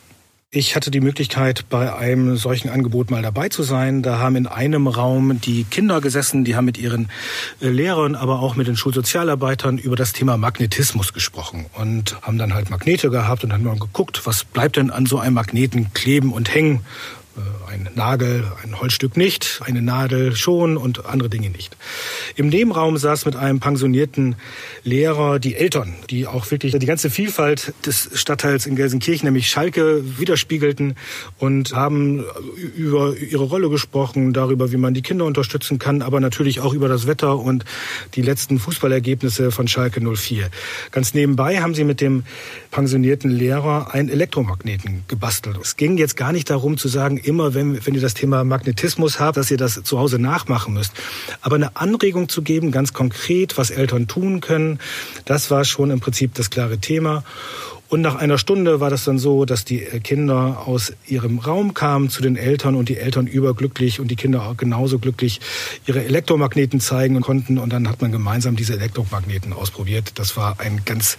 Ich 0.51 0.75
hatte 0.75 0.91
die 0.91 1.03
Möglichkeit, 1.03 1.67
bei 1.69 1.95
einem 1.95 2.39
solchen 2.39 2.71
Angebot 2.71 3.11
mal 3.11 3.21
dabei 3.21 3.51
zu 3.51 3.63
sein. 3.63 4.03
Da 4.03 4.19
haben 4.19 4.35
in 4.35 4.47
einem 4.47 4.87
Raum 4.87 5.43
die 5.43 5.65
Kinder 5.65 6.01
gesessen, 6.01 6.43
die 6.43 6.57
haben 6.57 6.65
mit 6.65 6.79
ihren 6.79 7.11
äh, 7.61 7.69
Lehrern, 7.69 8.15
aber 8.15 8.41
auch 8.41 8.57
mit 8.57 8.67
den 8.67 8.75
Schulsozialarbeitern 8.75 9.77
über 9.77 9.95
das 9.95 10.15
Thema 10.15 10.39
Magnetismus 10.39 11.13
gesprochen 11.13 11.67
und 11.75 12.17
haben 12.23 12.39
dann 12.39 12.55
halt 12.55 12.71
Magnete 12.71 13.11
gehabt 13.11 13.45
und 13.45 13.53
haben 13.53 13.63
dann 13.63 13.79
geguckt, 13.79 14.23
was 14.25 14.45
bleibt 14.45 14.77
denn 14.77 14.91
an 14.91 15.05
so 15.05 15.19
einem 15.19 15.35
Magneten 15.35 15.93
kleben 15.93 16.33
und 16.33 16.55
hängen. 16.55 16.81
Ein 17.71 17.91
Nagel, 17.95 18.51
ein 18.65 18.81
Holzstück 18.81 19.19
nicht, 19.19 19.61
eine 19.63 19.83
Nadel 19.83 20.35
schon 20.35 20.79
und 20.79 21.05
andere 21.05 21.29
Dinge 21.29 21.51
nicht. 21.51 21.77
Im 22.35 22.49
Nebenraum 22.49 22.97
saß 22.97 23.27
mit 23.27 23.37
einem 23.37 23.61
pensionierten 23.61 24.37
Lehrer 24.85 25.39
die 25.39 25.55
Eltern, 25.55 25.95
die 26.09 26.27
auch 26.27 26.51
wirklich 26.51 26.75
die 26.79 26.87
ganze 26.87 27.11
Vielfalt 27.11 27.75
des 27.85 28.09
Stadtteils 28.15 28.65
in 28.65 28.75
Gelsenkirchen, 28.75 29.27
nämlich 29.27 29.51
Schalke, 29.51 30.03
widerspiegelten 30.19 30.97
und 31.39 31.75
haben 31.75 32.25
über 32.75 33.15
ihre 33.15 33.45
Rolle 33.45 33.69
gesprochen, 33.69 34.33
darüber, 34.33 34.73
wie 34.73 34.79
man 34.79 34.95
die 34.95 35.03
Kinder 35.03 35.27
unterstützen 35.27 35.79
kann, 35.79 36.01
aber 36.01 36.21
natürlich 36.21 36.61
auch 36.61 36.73
über 36.73 36.89
das 36.89 37.07
Wetter 37.07 37.39
und 37.39 37.67
die 38.15 38.23
letzten 38.23 38.59
Fußballergebnisse 38.59 39.51
von 39.51 39.69
Schalke 39.69 40.01
04. 40.01 40.49
Ganz 40.91 41.13
nebenbei 41.13 41.61
haben 41.61 41.75
sie 41.75 41.85
mit 41.85 42.01
dem 42.01 42.25
pensionierten 42.71 43.31
Lehrer 43.31 43.93
einen 43.93 44.09
Elektromagneten 44.09 45.05
gebastelt. 45.07 45.59
Es 45.61 45.77
ging 45.77 45.99
jetzt 45.99 46.17
gar 46.17 46.33
nicht 46.33 46.49
darum 46.49 46.79
zu 46.79 46.89
sagen, 46.89 47.19
immer 47.19 47.53
wenn, 47.59 47.85
wenn 47.85 47.95
ihr 47.95 48.01
das 48.01 48.15
Thema 48.15 48.45
Magnetismus 48.45 49.19
habt, 49.19 49.37
dass 49.37 49.51
ihr 49.51 49.57
das 49.57 49.83
zu 49.83 49.99
Hause 49.99 50.19
nachmachen 50.19 50.75
müsst. 50.75 50.93
Aber 51.41 51.57
eine 51.57 51.77
Anregung 51.77 52.29
zu 52.29 52.43
geben, 52.43 52.71
ganz 52.71 52.93
konkret, 52.93 53.59
was 53.59 53.71
Eltern 53.71 54.07
tun 54.07 54.41
können, 54.41 54.79
das 55.25 55.51
war 55.51 55.65
schon 55.65 55.91
im 55.91 56.01
Prinzip 56.01 56.35
das 56.35 56.51
klare 56.51 56.79
Thema. 56.79 57.25
Und 57.89 58.03
nach 58.03 58.17
einer 58.17 58.37
Stunde 58.37 58.81
war 58.81 58.91
das 58.91 59.05
dann 59.05 59.19
so, 59.19 59.47
dass 59.47 59.65
die 59.65 59.79
Kinder 59.81 60.67
aus 60.67 60.93
ihrem 61.07 61.39
Raum 61.39 61.73
kamen 61.73 62.11
zu 62.11 62.21
den 62.21 62.37
Eltern 62.37 62.75
und 62.75 62.91
die 62.91 62.99
Eltern 62.99 63.27
überglücklich 63.27 63.99
und 63.99 64.09
die 64.09 64.17
Kinder 64.17 64.43
auch 64.43 64.59
genauso 64.59 64.99
glücklich 64.99 65.41
ihre 65.87 66.05
Elektromagneten 66.05 66.81
zeigen 66.81 67.23
konnten. 67.23 67.57
Und 67.57 67.73
dann 67.73 67.89
hat 67.89 68.03
man 68.03 68.13
gemeinsam 68.13 68.57
diese 68.57 68.75
Elektromagneten 68.75 69.55
ausprobiert. 69.55 70.13
Das 70.17 70.37
war 70.37 70.61
ein 70.61 70.83
ganz 70.85 71.17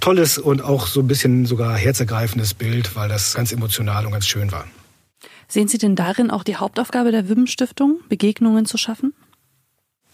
tolles 0.00 0.36
und 0.36 0.62
auch 0.62 0.86
so 0.86 1.00
ein 1.00 1.06
bisschen 1.06 1.46
sogar 1.46 1.78
herzergreifendes 1.78 2.52
Bild, 2.52 2.94
weil 2.94 3.08
das 3.08 3.32
ganz 3.32 3.50
emotional 3.50 4.04
und 4.04 4.12
ganz 4.12 4.26
schön 4.26 4.52
war. 4.52 4.66
Sehen 5.52 5.68
Sie 5.68 5.76
denn 5.76 5.96
darin 5.96 6.30
auch 6.30 6.44
die 6.44 6.56
Hauptaufgabe 6.56 7.12
der 7.12 7.28
Wim-Stiftung, 7.28 8.00
Begegnungen 8.08 8.64
zu 8.64 8.78
schaffen? 8.78 9.12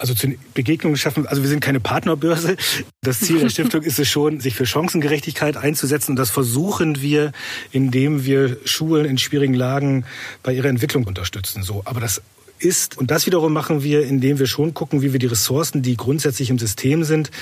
also 0.00 0.14
zu 0.14 0.32
Begegnungen 0.54 0.96
schaffen. 0.96 1.26
Also 1.26 1.42
wir 1.42 1.48
sind 1.48 1.58
keine 1.58 1.80
Partnerbörse. 1.80 2.56
Das 3.00 3.18
Ziel 3.18 3.40
der 3.40 3.48
Stiftung 3.48 3.82
ist 3.82 3.98
es 3.98 4.08
schon, 4.08 4.38
sich 4.38 4.54
für 4.54 4.64
Chancengerechtigkeit 4.64 5.56
einzusetzen. 5.56 6.12
Und 6.12 6.16
das 6.16 6.30
versuchen 6.30 7.02
wir, 7.02 7.32
indem 7.72 8.24
wir 8.24 8.58
Schulen 8.64 9.06
in 9.06 9.18
schwierigen 9.18 9.54
Lagen 9.54 10.04
bei 10.44 10.52
ihrer 10.52 10.68
Entwicklung 10.68 11.04
unterstützen. 11.04 11.64
So, 11.64 11.82
aber 11.84 11.98
das 11.98 12.22
ist, 12.60 12.96
und 12.96 13.10
das 13.10 13.26
wiederum 13.26 13.52
machen 13.52 13.82
wir, 13.82 14.04
indem 14.04 14.38
wir 14.38 14.46
schon 14.46 14.72
gucken, 14.72 15.02
wie 15.02 15.12
wir 15.12 15.18
die 15.18 15.26
Ressourcen, 15.26 15.82
die 15.82 15.96
grundsätzlich 15.96 16.50
im 16.50 16.60
System 16.60 17.02
sind, 17.02 17.32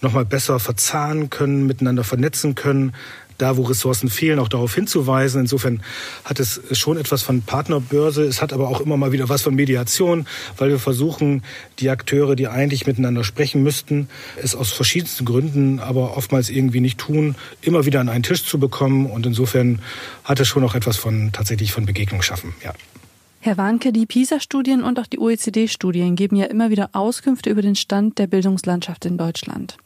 nochmal 0.00 0.24
besser 0.24 0.60
verzahnen 0.60 1.28
können, 1.28 1.66
miteinander 1.66 2.04
vernetzen 2.04 2.54
können, 2.54 2.92
da, 3.38 3.56
wo 3.56 3.62
Ressourcen 3.62 4.08
fehlen, 4.08 4.38
auch 4.38 4.48
darauf 4.48 4.74
hinzuweisen. 4.74 5.40
Insofern 5.40 5.82
hat 6.24 6.40
es 6.40 6.60
schon 6.72 6.96
etwas 6.96 7.22
von 7.22 7.42
Partnerbörse. 7.42 8.24
Es 8.24 8.42
hat 8.42 8.52
aber 8.52 8.68
auch 8.68 8.80
immer 8.80 8.96
mal 8.96 9.12
wieder 9.12 9.28
was 9.28 9.42
von 9.42 9.54
Mediation, 9.54 10.26
weil 10.56 10.70
wir 10.70 10.78
versuchen, 10.78 11.42
die 11.78 11.90
Akteure, 11.90 12.36
die 12.36 12.48
eigentlich 12.48 12.86
miteinander 12.86 13.24
sprechen 13.24 13.62
müssten, 13.62 14.08
es 14.42 14.54
aus 14.54 14.72
verschiedensten 14.72 15.24
Gründen 15.24 15.80
aber 15.80 16.16
oftmals 16.16 16.50
irgendwie 16.50 16.80
nicht 16.80 16.98
tun, 16.98 17.34
immer 17.60 17.86
wieder 17.86 18.00
an 18.00 18.08
einen 18.08 18.22
Tisch 18.22 18.44
zu 18.44 18.58
bekommen. 18.58 19.06
Und 19.06 19.26
insofern 19.26 19.80
hat 20.24 20.40
es 20.40 20.48
schon 20.48 20.64
auch 20.64 20.74
etwas 20.74 20.96
von 20.96 21.30
tatsächlich 21.32 21.72
von 21.72 21.86
Begegnung 21.86 22.22
schaffen. 22.22 22.54
Ja. 22.64 22.72
Herr 23.40 23.56
Warnke, 23.58 23.92
die 23.92 24.06
PISA-Studien 24.06 24.82
und 24.82 24.98
auch 24.98 25.06
die 25.06 25.20
OECD-Studien 25.20 26.16
geben 26.16 26.34
ja 26.34 26.46
immer 26.46 26.70
wieder 26.70 26.90
Auskünfte 26.94 27.48
über 27.48 27.62
den 27.62 27.76
Stand 27.76 28.18
der 28.18 28.26
Bildungslandschaft 28.26 29.04
in 29.04 29.16
Deutschland. 29.18 29.76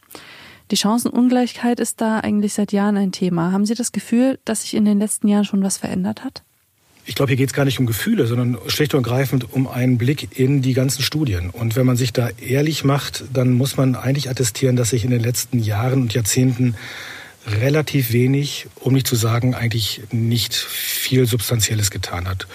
Die 0.71 0.77
Chancenungleichheit 0.77 1.81
ist 1.81 1.99
da 1.99 2.19
eigentlich 2.19 2.53
seit 2.53 2.71
Jahren 2.71 2.95
ein 2.95 3.11
Thema. 3.11 3.51
Haben 3.51 3.65
Sie 3.65 3.75
das 3.75 3.91
Gefühl, 3.91 4.39
dass 4.45 4.61
sich 4.61 4.73
in 4.73 4.85
den 4.85 4.99
letzten 4.99 5.27
Jahren 5.27 5.43
schon 5.43 5.61
was 5.63 5.77
verändert 5.77 6.23
hat? 6.23 6.43
Ich 7.05 7.15
glaube, 7.15 7.31
hier 7.31 7.37
geht 7.37 7.49
es 7.49 7.53
gar 7.53 7.65
nicht 7.65 7.79
um 7.79 7.87
Gefühle, 7.87 8.25
sondern 8.25 8.57
schlicht 8.67 8.93
und 8.93 9.05
ergreifend 9.05 9.51
um 9.53 9.67
einen 9.67 9.97
Blick 9.97 10.39
in 10.39 10.61
die 10.61 10.73
ganzen 10.73 11.01
Studien. 11.01 11.49
Und 11.49 11.75
wenn 11.75 11.85
man 11.85 11.97
sich 11.97 12.13
da 12.13 12.29
ehrlich 12.39 12.85
macht, 12.85 13.25
dann 13.33 13.51
muss 13.51 13.75
man 13.75 13.95
eigentlich 13.95 14.29
attestieren, 14.29 14.77
dass 14.77 14.91
sich 14.91 15.03
in 15.03 15.11
den 15.11 15.19
letzten 15.19 15.59
Jahren 15.59 16.03
und 16.03 16.13
Jahrzehnten 16.13 16.75
relativ 17.45 18.11
wenig, 18.11 18.67
um 18.75 18.93
nicht 18.93 19.07
zu 19.07 19.15
sagen, 19.15 19.55
eigentlich 19.55 20.01
nicht 20.11 20.53
viel 20.55 21.25
Substanzielles 21.25 21.91
getan 21.91 22.27
hat. 22.27 22.47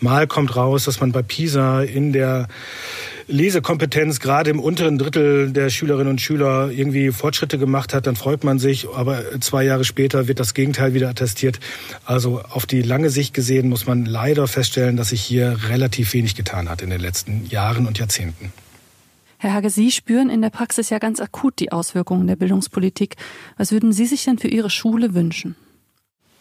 Mal 0.00 0.26
kommt 0.26 0.56
raus, 0.56 0.84
dass 0.84 1.00
man 1.00 1.12
bei 1.12 1.22
PISA 1.22 1.82
in 1.82 2.12
der 2.12 2.48
Lesekompetenz 3.28 4.18
gerade 4.18 4.50
im 4.50 4.58
unteren 4.58 4.98
Drittel 4.98 5.52
der 5.52 5.70
Schülerinnen 5.70 6.08
und 6.08 6.20
Schüler 6.20 6.70
irgendwie 6.70 7.12
Fortschritte 7.12 7.56
gemacht 7.56 7.94
hat, 7.94 8.06
dann 8.06 8.16
freut 8.16 8.42
man 8.42 8.58
sich. 8.58 8.88
Aber 8.94 9.40
zwei 9.40 9.64
Jahre 9.64 9.84
später 9.84 10.26
wird 10.28 10.40
das 10.40 10.54
Gegenteil 10.54 10.92
wieder 10.92 11.08
attestiert. 11.08 11.60
Also 12.04 12.42
auf 12.42 12.66
die 12.66 12.82
lange 12.82 13.10
Sicht 13.10 13.34
gesehen 13.34 13.68
muss 13.68 13.86
man 13.86 14.04
leider 14.04 14.48
feststellen, 14.48 14.96
dass 14.96 15.10
sich 15.10 15.22
hier 15.22 15.56
relativ 15.68 16.12
wenig 16.14 16.34
getan 16.34 16.68
hat 16.68 16.82
in 16.82 16.90
den 16.90 17.00
letzten 17.00 17.46
Jahren 17.46 17.86
und 17.86 17.98
Jahrzehnten. 17.98 18.52
Herr 19.42 19.54
Hage, 19.54 19.70
Sie 19.70 19.90
spüren 19.90 20.30
in 20.30 20.40
der 20.40 20.50
Praxis 20.50 20.88
ja 20.90 21.00
ganz 21.00 21.18
akut 21.18 21.58
die 21.58 21.72
Auswirkungen 21.72 22.28
der 22.28 22.36
Bildungspolitik. 22.36 23.16
Was 23.56 23.72
würden 23.72 23.90
Sie 23.92 24.06
sich 24.06 24.22
denn 24.22 24.38
für 24.38 24.46
Ihre 24.46 24.70
Schule 24.70 25.14
wünschen? 25.14 25.56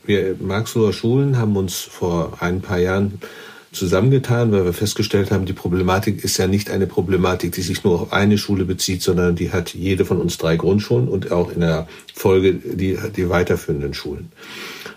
Wir 0.05 0.35
Marxloher 0.39 0.93
Schulen 0.93 1.35
haben 1.35 1.57
uns 1.57 1.79
vor 1.79 2.37
ein 2.41 2.61
paar 2.61 2.77
Jahren 2.77 3.19
zusammengetan, 3.71 4.51
weil 4.51 4.65
wir 4.65 4.73
festgestellt 4.73 5.31
haben, 5.31 5.45
die 5.45 5.53
Problematik 5.53 6.23
ist 6.23 6.37
ja 6.37 6.47
nicht 6.47 6.69
eine 6.69 6.87
Problematik, 6.87 7.53
die 7.53 7.61
sich 7.61 7.83
nur 7.83 8.01
auf 8.01 8.13
eine 8.13 8.37
Schule 8.37 8.65
bezieht, 8.65 9.01
sondern 9.01 9.35
die 9.35 9.51
hat 9.51 9.73
jede 9.73 10.03
von 10.03 10.19
uns 10.19 10.37
drei 10.37 10.57
Grundschulen 10.57 11.07
und 11.07 11.31
auch 11.31 11.51
in 11.51 11.61
der 11.61 11.87
Folge 12.13 12.53
die, 12.53 12.97
die 13.15 13.29
weiterführenden 13.29 13.93
Schulen. 13.93 14.31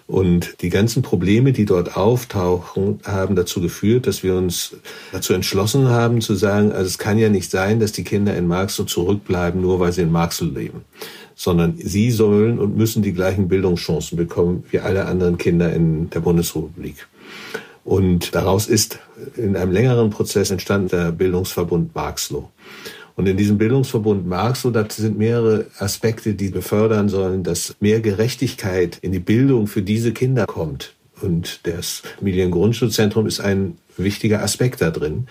Und 0.06 0.60
die 0.60 0.68
ganzen 0.68 1.02
Probleme, 1.02 1.52
die 1.52 1.64
dort 1.64 1.96
auftauchen, 1.96 3.00
haben 3.04 3.36
dazu 3.36 3.60
geführt, 3.60 4.06
dass 4.06 4.22
wir 4.22 4.34
uns 4.34 4.76
dazu 5.12 5.32
entschlossen 5.32 5.88
haben 5.88 6.20
zu 6.20 6.34
sagen, 6.34 6.72
also 6.72 6.86
es 6.86 6.98
kann 6.98 7.16
ja 7.16 7.30
nicht 7.30 7.50
sein, 7.50 7.80
dass 7.80 7.92
die 7.92 8.04
Kinder 8.04 8.36
in 8.36 8.46
Marxloh 8.46 8.84
zurückbleiben, 8.84 9.60
nur 9.62 9.80
weil 9.80 9.92
sie 9.92 10.02
in 10.02 10.12
Marxloh 10.12 10.48
leben 10.48 10.82
sondern 11.36 11.76
sie 11.76 12.12
sollen 12.12 12.60
und 12.60 12.76
müssen 12.76 13.02
die 13.02 13.12
gleichen 13.12 13.48
Bildungschancen 13.48 14.16
bekommen 14.16 14.64
wie 14.70 14.78
alle 14.78 15.06
anderen 15.06 15.36
Kinder 15.36 15.72
in 15.72 16.08
der 16.10 16.20
Bundesrepublik. 16.20 17.08
Und 17.84 18.34
daraus 18.34 18.66
ist 18.66 18.98
in 19.36 19.56
einem 19.56 19.72
längeren 19.72 20.10
Prozess 20.10 20.50
entstanden 20.50 20.88
der 20.88 21.12
Bildungsverbund 21.12 21.94
Marxloh. 21.94 22.50
Und 23.16 23.28
in 23.28 23.36
diesem 23.36 23.58
Bildungsverbund 23.58 24.26
Marxloh, 24.26 24.70
da 24.70 24.86
sind 24.90 25.18
mehrere 25.18 25.66
Aspekte, 25.78 26.34
die 26.34 26.48
befördern 26.48 27.08
sollen, 27.08 27.44
dass 27.44 27.76
mehr 27.78 28.00
Gerechtigkeit 28.00 28.98
in 29.02 29.12
die 29.12 29.20
Bildung 29.20 29.66
für 29.66 29.82
diese 29.82 30.12
Kinder 30.12 30.46
kommt. 30.46 30.94
Und 31.20 31.60
das 31.64 32.02
Familiengrundschulzentrum 32.18 33.26
ist 33.26 33.40
ein 33.40 33.78
wichtiger 33.96 34.42
Aspekt 34.42 34.80
da 34.80 34.90
drin, 34.90 35.28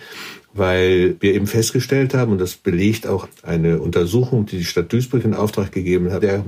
weil 0.53 1.17
wir 1.19 1.33
eben 1.33 1.47
festgestellt 1.47 2.13
haben, 2.13 2.31
und 2.31 2.37
das 2.39 2.55
belegt 2.55 3.05
auch 3.05 3.27
eine 3.41 3.81
Untersuchung, 3.81 4.45
die 4.45 4.59
die 4.59 4.65
Stadt 4.65 4.93
Duisburg 4.93 5.25
in 5.25 5.33
Auftrag 5.33 5.71
gegeben 5.73 6.11
hat, 6.11 6.23
der 6.23 6.45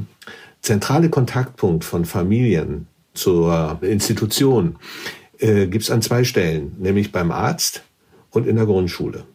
zentrale 0.61 1.09
Kontaktpunkt 1.09 1.83
von 1.83 2.05
Familien 2.05 2.87
zur 3.13 3.79
Institution 3.81 4.77
äh, 5.39 5.67
gibt 5.67 5.83
es 5.83 5.91
an 5.91 6.01
zwei 6.01 6.23
Stellen, 6.23 6.75
nämlich 6.79 7.11
beim 7.11 7.31
Arzt 7.31 7.83
und 8.31 8.47
in 8.47 8.55
der 8.55 8.65
Grundschule. 8.65 9.25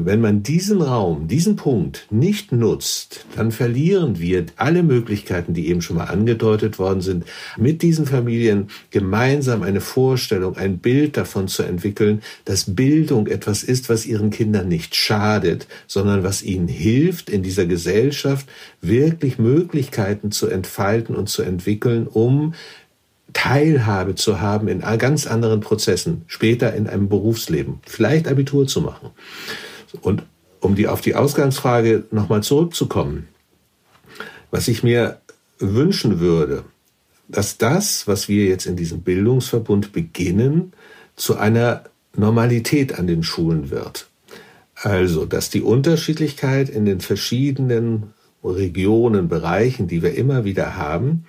Wenn 0.00 0.20
man 0.20 0.44
diesen 0.44 0.80
Raum, 0.80 1.26
diesen 1.26 1.56
Punkt 1.56 2.06
nicht 2.10 2.52
nutzt, 2.52 3.26
dann 3.34 3.50
verlieren 3.50 4.20
wir 4.20 4.46
alle 4.54 4.84
Möglichkeiten, 4.84 5.54
die 5.54 5.66
eben 5.68 5.82
schon 5.82 5.96
mal 5.96 6.04
angedeutet 6.04 6.78
worden 6.78 7.00
sind, 7.00 7.24
mit 7.56 7.82
diesen 7.82 8.06
Familien 8.06 8.68
gemeinsam 8.92 9.64
eine 9.64 9.80
Vorstellung, 9.80 10.56
ein 10.56 10.78
Bild 10.78 11.16
davon 11.16 11.48
zu 11.48 11.64
entwickeln, 11.64 12.22
dass 12.44 12.76
Bildung 12.76 13.26
etwas 13.26 13.64
ist, 13.64 13.88
was 13.88 14.06
ihren 14.06 14.30
Kindern 14.30 14.68
nicht 14.68 14.94
schadet, 14.94 15.66
sondern 15.88 16.22
was 16.22 16.44
ihnen 16.44 16.68
hilft, 16.68 17.28
in 17.28 17.42
dieser 17.42 17.66
Gesellschaft 17.66 18.46
wirklich 18.80 19.40
Möglichkeiten 19.40 20.30
zu 20.30 20.46
entfalten 20.46 21.16
und 21.16 21.28
zu 21.28 21.42
entwickeln, 21.42 22.06
um 22.06 22.54
Teilhabe 23.32 24.14
zu 24.14 24.40
haben 24.40 24.68
in 24.68 24.80
ganz 24.98 25.26
anderen 25.26 25.60
Prozessen, 25.60 26.22
später 26.26 26.74
in 26.74 26.88
einem 26.88 27.08
Berufsleben, 27.08 27.80
vielleicht 27.86 28.26
Abitur 28.28 28.66
zu 28.66 28.80
machen. 28.80 29.10
Und 30.00 30.24
um 30.60 30.74
die, 30.74 30.88
auf 30.88 31.00
die 31.00 31.14
Ausgangsfrage 31.14 32.04
nochmal 32.10 32.42
zurückzukommen, 32.42 33.28
was 34.50 34.68
ich 34.68 34.82
mir 34.82 35.20
wünschen 35.58 36.20
würde, 36.20 36.64
dass 37.28 37.58
das, 37.58 38.06
was 38.06 38.28
wir 38.28 38.46
jetzt 38.46 38.66
in 38.66 38.76
diesem 38.76 39.02
Bildungsverbund 39.02 39.92
beginnen, 39.92 40.72
zu 41.16 41.36
einer 41.36 41.84
Normalität 42.16 42.98
an 42.98 43.06
den 43.06 43.22
Schulen 43.22 43.70
wird. 43.70 44.08
Also, 44.74 45.26
dass 45.26 45.50
die 45.50 45.60
Unterschiedlichkeit 45.60 46.68
in 46.68 46.84
den 46.84 47.00
verschiedenen 47.00 48.14
Regionen, 48.42 49.28
Bereichen, 49.28 49.88
die 49.88 50.02
wir 50.02 50.14
immer 50.14 50.44
wieder 50.44 50.76
haben, 50.76 51.26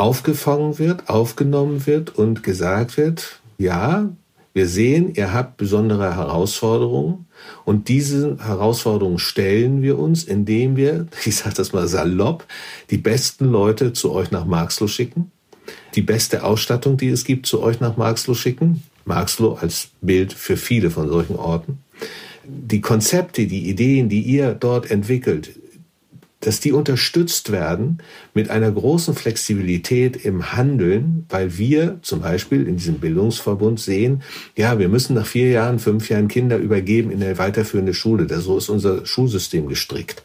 aufgefangen 0.00 0.78
wird, 0.78 1.10
aufgenommen 1.10 1.86
wird 1.86 2.16
und 2.16 2.42
gesagt 2.42 2.96
wird, 2.96 3.38
ja, 3.58 4.08
wir 4.54 4.66
sehen, 4.66 5.12
ihr 5.14 5.34
habt 5.34 5.58
besondere 5.58 6.16
Herausforderungen 6.16 7.26
und 7.66 7.88
diese 7.88 8.38
Herausforderungen 8.40 9.18
stellen 9.18 9.82
wir 9.82 9.98
uns, 9.98 10.24
indem 10.24 10.76
wir, 10.76 11.06
ich 11.26 11.36
sage 11.36 11.54
das 11.54 11.74
mal 11.74 11.86
salopp, 11.86 12.46
die 12.88 12.96
besten 12.96 13.44
Leute 13.50 13.92
zu 13.92 14.12
euch 14.12 14.30
nach 14.30 14.46
Marxloh 14.46 14.88
schicken, 14.88 15.30
die 15.94 16.02
beste 16.02 16.44
Ausstattung, 16.44 16.96
die 16.96 17.10
es 17.10 17.24
gibt, 17.24 17.44
zu 17.44 17.62
euch 17.62 17.80
nach 17.80 17.98
Marxloh 17.98 18.34
schicken, 18.34 18.82
Marxloh 19.04 19.58
als 19.60 19.90
Bild 20.00 20.32
für 20.32 20.56
viele 20.56 20.90
von 20.90 21.08
solchen 21.08 21.36
Orten. 21.36 21.78
Die 22.44 22.80
Konzepte, 22.80 23.46
die 23.46 23.68
Ideen, 23.68 24.08
die 24.08 24.22
ihr 24.22 24.54
dort 24.54 24.90
entwickelt, 24.90 25.59
dass 26.40 26.60
die 26.60 26.72
unterstützt 26.72 27.52
werden 27.52 27.98
mit 28.34 28.50
einer 28.50 28.70
großen 28.70 29.14
Flexibilität 29.14 30.24
im 30.24 30.52
Handeln, 30.52 31.26
weil 31.28 31.58
wir 31.58 31.98
zum 32.02 32.22
Beispiel 32.22 32.66
in 32.66 32.76
diesem 32.76 32.98
Bildungsverbund 32.98 33.78
sehen, 33.78 34.22
ja, 34.56 34.78
wir 34.78 34.88
müssen 34.88 35.14
nach 35.14 35.26
vier 35.26 35.50
Jahren, 35.50 35.78
fünf 35.78 36.08
Jahren 36.08 36.28
Kinder 36.28 36.56
übergeben 36.56 37.10
in 37.10 37.22
eine 37.22 37.38
weiterführende 37.38 37.94
Schule. 37.94 38.26
So 38.40 38.56
ist 38.56 38.70
unser 38.70 39.04
Schulsystem 39.04 39.68
gestrickt. 39.68 40.22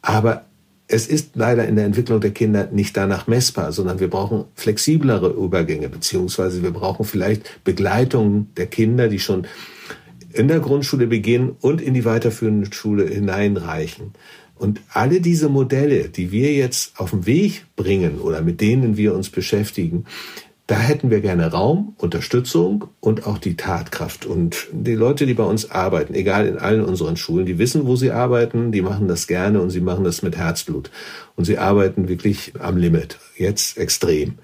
Aber 0.00 0.46
es 0.88 1.06
ist 1.06 1.36
leider 1.36 1.68
in 1.68 1.76
der 1.76 1.84
Entwicklung 1.84 2.20
der 2.20 2.30
Kinder 2.30 2.68
nicht 2.72 2.96
danach 2.96 3.26
messbar, 3.26 3.72
sondern 3.72 4.00
wir 4.00 4.08
brauchen 4.08 4.46
flexiblere 4.54 5.28
Übergänge, 5.28 5.90
beziehungsweise 5.90 6.62
wir 6.62 6.70
brauchen 6.70 7.04
vielleicht 7.04 7.62
Begleitung 7.62 8.48
der 8.56 8.66
Kinder, 8.66 9.08
die 9.08 9.18
schon 9.18 9.46
in 10.32 10.48
der 10.48 10.60
Grundschule 10.60 11.06
beginnen 11.06 11.56
und 11.60 11.82
in 11.82 11.92
die 11.92 12.06
weiterführende 12.06 12.72
Schule 12.72 13.06
hineinreichen. 13.06 14.12
Und 14.58 14.80
alle 14.92 15.20
diese 15.20 15.48
Modelle, 15.48 16.08
die 16.08 16.32
wir 16.32 16.52
jetzt 16.52 16.98
auf 16.98 17.10
den 17.10 17.26
Weg 17.26 17.66
bringen 17.76 18.18
oder 18.20 18.42
mit 18.42 18.60
denen 18.60 18.96
wir 18.96 19.14
uns 19.14 19.30
beschäftigen, 19.30 20.04
da 20.68 20.78
hätten 20.78 21.10
wir 21.10 21.22
gerne 21.22 21.50
Raum, 21.50 21.94
Unterstützung 21.96 22.88
und 23.00 23.26
auch 23.26 23.38
die 23.38 23.56
Tatkraft. 23.56 24.26
Und 24.26 24.66
die 24.70 24.94
Leute, 24.94 25.24
die 25.24 25.32
bei 25.32 25.44
uns 25.44 25.70
arbeiten, 25.70 26.12
egal 26.12 26.46
in 26.46 26.58
allen 26.58 26.84
unseren 26.84 27.16
Schulen, 27.16 27.46
die 27.46 27.56
wissen, 27.56 27.86
wo 27.86 27.96
sie 27.96 28.10
arbeiten, 28.10 28.70
die 28.70 28.82
machen 28.82 29.08
das 29.08 29.26
gerne 29.26 29.62
und 29.62 29.70
sie 29.70 29.80
machen 29.80 30.04
das 30.04 30.20
mit 30.20 30.36
Herzblut. 30.36 30.90
Und 31.36 31.46
sie 31.46 31.56
arbeiten 31.56 32.08
wirklich 32.08 32.52
am 32.58 32.76
Limit, 32.76 33.18
jetzt 33.38 33.78
extrem. 33.78 34.34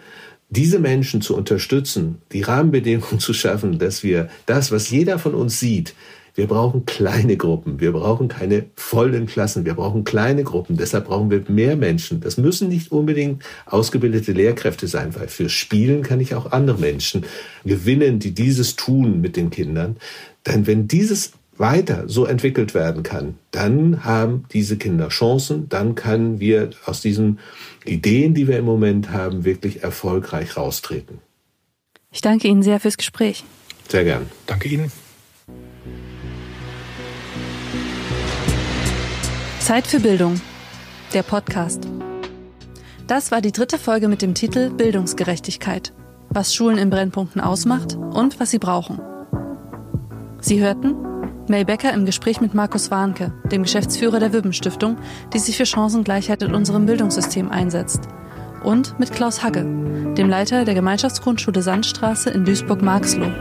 Diese 0.48 0.78
Menschen 0.78 1.20
zu 1.20 1.36
unterstützen, 1.36 2.22
die 2.32 2.40
Rahmenbedingungen 2.40 3.18
zu 3.18 3.34
schaffen, 3.34 3.78
dass 3.78 4.02
wir 4.02 4.30
das, 4.46 4.72
was 4.72 4.88
jeder 4.88 5.18
von 5.18 5.34
uns 5.34 5.60
sieht, 5.60 5.94
wir 6.34 6.48
brauchen 6.48 6.84
kleine 6.84 7.36
Gruppen. 7.36 7.80
Wir 7.80 7.92
brauchen 7.92 8.26
keine 8.26 8.66
vollen 8.74 9.26
Klassen. 9.26 9.64
Wir 9.64 9.74
brauchen 9.74 10.02
kleine 10.02 10.42
Gruppen. 10.42 10.76
Deshalb 10.76 11.06
brauchen 11.06 11.30
wir 11.30 11.44
mehr 11.48 11.76
Menschen. 11.76 12.20
Das 12.20 12.36
müssen 12.36 12.68
nicht 12.68 12.90
unbedingt 12.90 13.44
ausgebildete 13.66 14.32
Lehrkräfte 14.32 14.88
sein, 14.88 15.14
weil 15.14 15.28
für 15.28 15.48
Spielen 15.48 16.02
kann 16.02 16.18
ich 16.18 16.34
auch 16.34 16.50
andere 16.50 16.78
Menschen 16.78 17.24
gewinnen, 17.64 18.18
die 18.18 18.32
dieses 18.32 18.74
tun 18.74 19.20
mit 19.20 19.36
den 19.36 19.50
Kindern. 19.50 19.96
Denn 20.44 20.66
wenn 20.66 20.88
dieses 20.88 21.32
weiter 21.56 22.08
so 22.08 22.24
entwickelt 22.26 22.74
werden 22.74 23.04
kann, 23.04 23.36
dann 23.52 24.04
haben 24.04 24.44
diese 24.52 24.76
Kinder 24.76 25.10
Chancen, 25.10 25.68
dann 25.68 25.94
können 25.94 26.40
wir 26.40 26.70
aus 26.84 27.00
diesen 27.00 27.38
Ideen, 27.84 28.34
die 28.34 28.48
wir 28.48 28.58
im 28.58 28.64
Moment 28.64 29.12
haben, 29.12 29.44
wirklich 29.44 29.84
erfolgreich 29.84 30.56
raustreten. 30.56 31.18
Ich 32.10 32.22
danke 32.22 32.48
Ihnen 32.48 32.64
sehr 32.64 32.80
fürs 32.80 32.96
Gespräch. 32.96 33.44
Sehr 33.88 34.02
gern. 34.02 34.26
Danke 34.46 34.68
Ihnen. 34.68 35.03
Zeit 39.64 39.86
für 39.86 39.98
Bildung. 39.98 40.38
Der 41.14 41.22
Podcast. 41.22 41.88
Das 43.06 43.30
war 43.30 43.40
die 43.40 43.50
dritte 43.50 43.78
Folge 43.78 44.08
mit 44.08 44.20
dem 44.20 44.34
Titel 44.34 44.68
Bildungsgerechtigkeit. 44.68 45.94
Was 46.28 46.54
Schulen 46.54 46.76
in 46.76 46.90
Brennpunkten 46.90 47.40
ausmacht 47.40 47.94
und 47.96 48.38
was 48.38 48.50
sie 48.50 48.58
brauchen. 48.58 49.00
Sie 50.38 50.60
hörten 50.60 50.94
Mel 51.48 51.64
Becker 51.64 51.94
im 51.94 52.04
Gespräch 52.04 52.42
mit 52.42 52.52
Markus 52.52 52.90
Warnke, 52.90 53.32
dem 53.50 53.62
Geschäftsführer 53.62 54.20
der 54.20 54.34
Wibben 54.34 54.52
Stiftung, 54.52 54.98
die 55.32 55.38
sich 55.38 55.56
für 55.56 55.64
Chancengleichheit 55.64 56.42
in 56.42 56.54
unserem 56.54 56.84
Bildungssystem 56.84 57.50
einsetzt. 57.50 58.02
Und 58.62 59.00
mit 59.00 59.12
Klaus 59.12 59.42
Hagge, 59.42 59.62
dem 59.62 60.28
Leiter 60.28 60.66
der 60.66 60.74
Gemeinschaftsgrundschule 60.74 61.62
Sandstraße 61.62 62.28
in 62.28 62.44
Duisburg-Marxloh. 62.44 63.32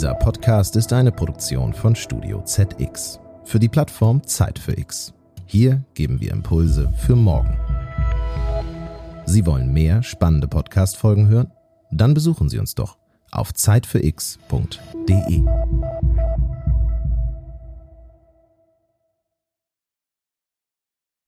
Dieser 0.00 0.14
Podcast 0.14 0.76
ist 0.76 0.94
eine 0.94 1.12
Produktion 1.12 1.74
von 1.74 1.94
Studio 1.94 2.40
ZX 2.42 3.20
für 3.44 3.58
die 3.58 3.68
Plattform 3.68 4.26
Zeit 4.26 4.58
für 4.58 4.72
X. 4.72 5.12
Hier 5.44 5.84
geben 5.92 6.22
wir 6.22 6.32
Impulse 6.32 6.90
für 6.96 7.14
morgen. 7.14 7.54
Sie 9.26 9.44
wollen 9.44 9.74
mehr 9.74 10.02
spannende 10.02 10.48
Podcast-Folgen 10.48 11.28
hören? 11.28 11.52
Dann 11.90 12.14
besuchen 12.14 12.48
Sie 12.48 12.58
uns 12.58 12.74
doch 12.74 12.96
auf 13.30 13.52
zeitfürx.de. 13.52 15.42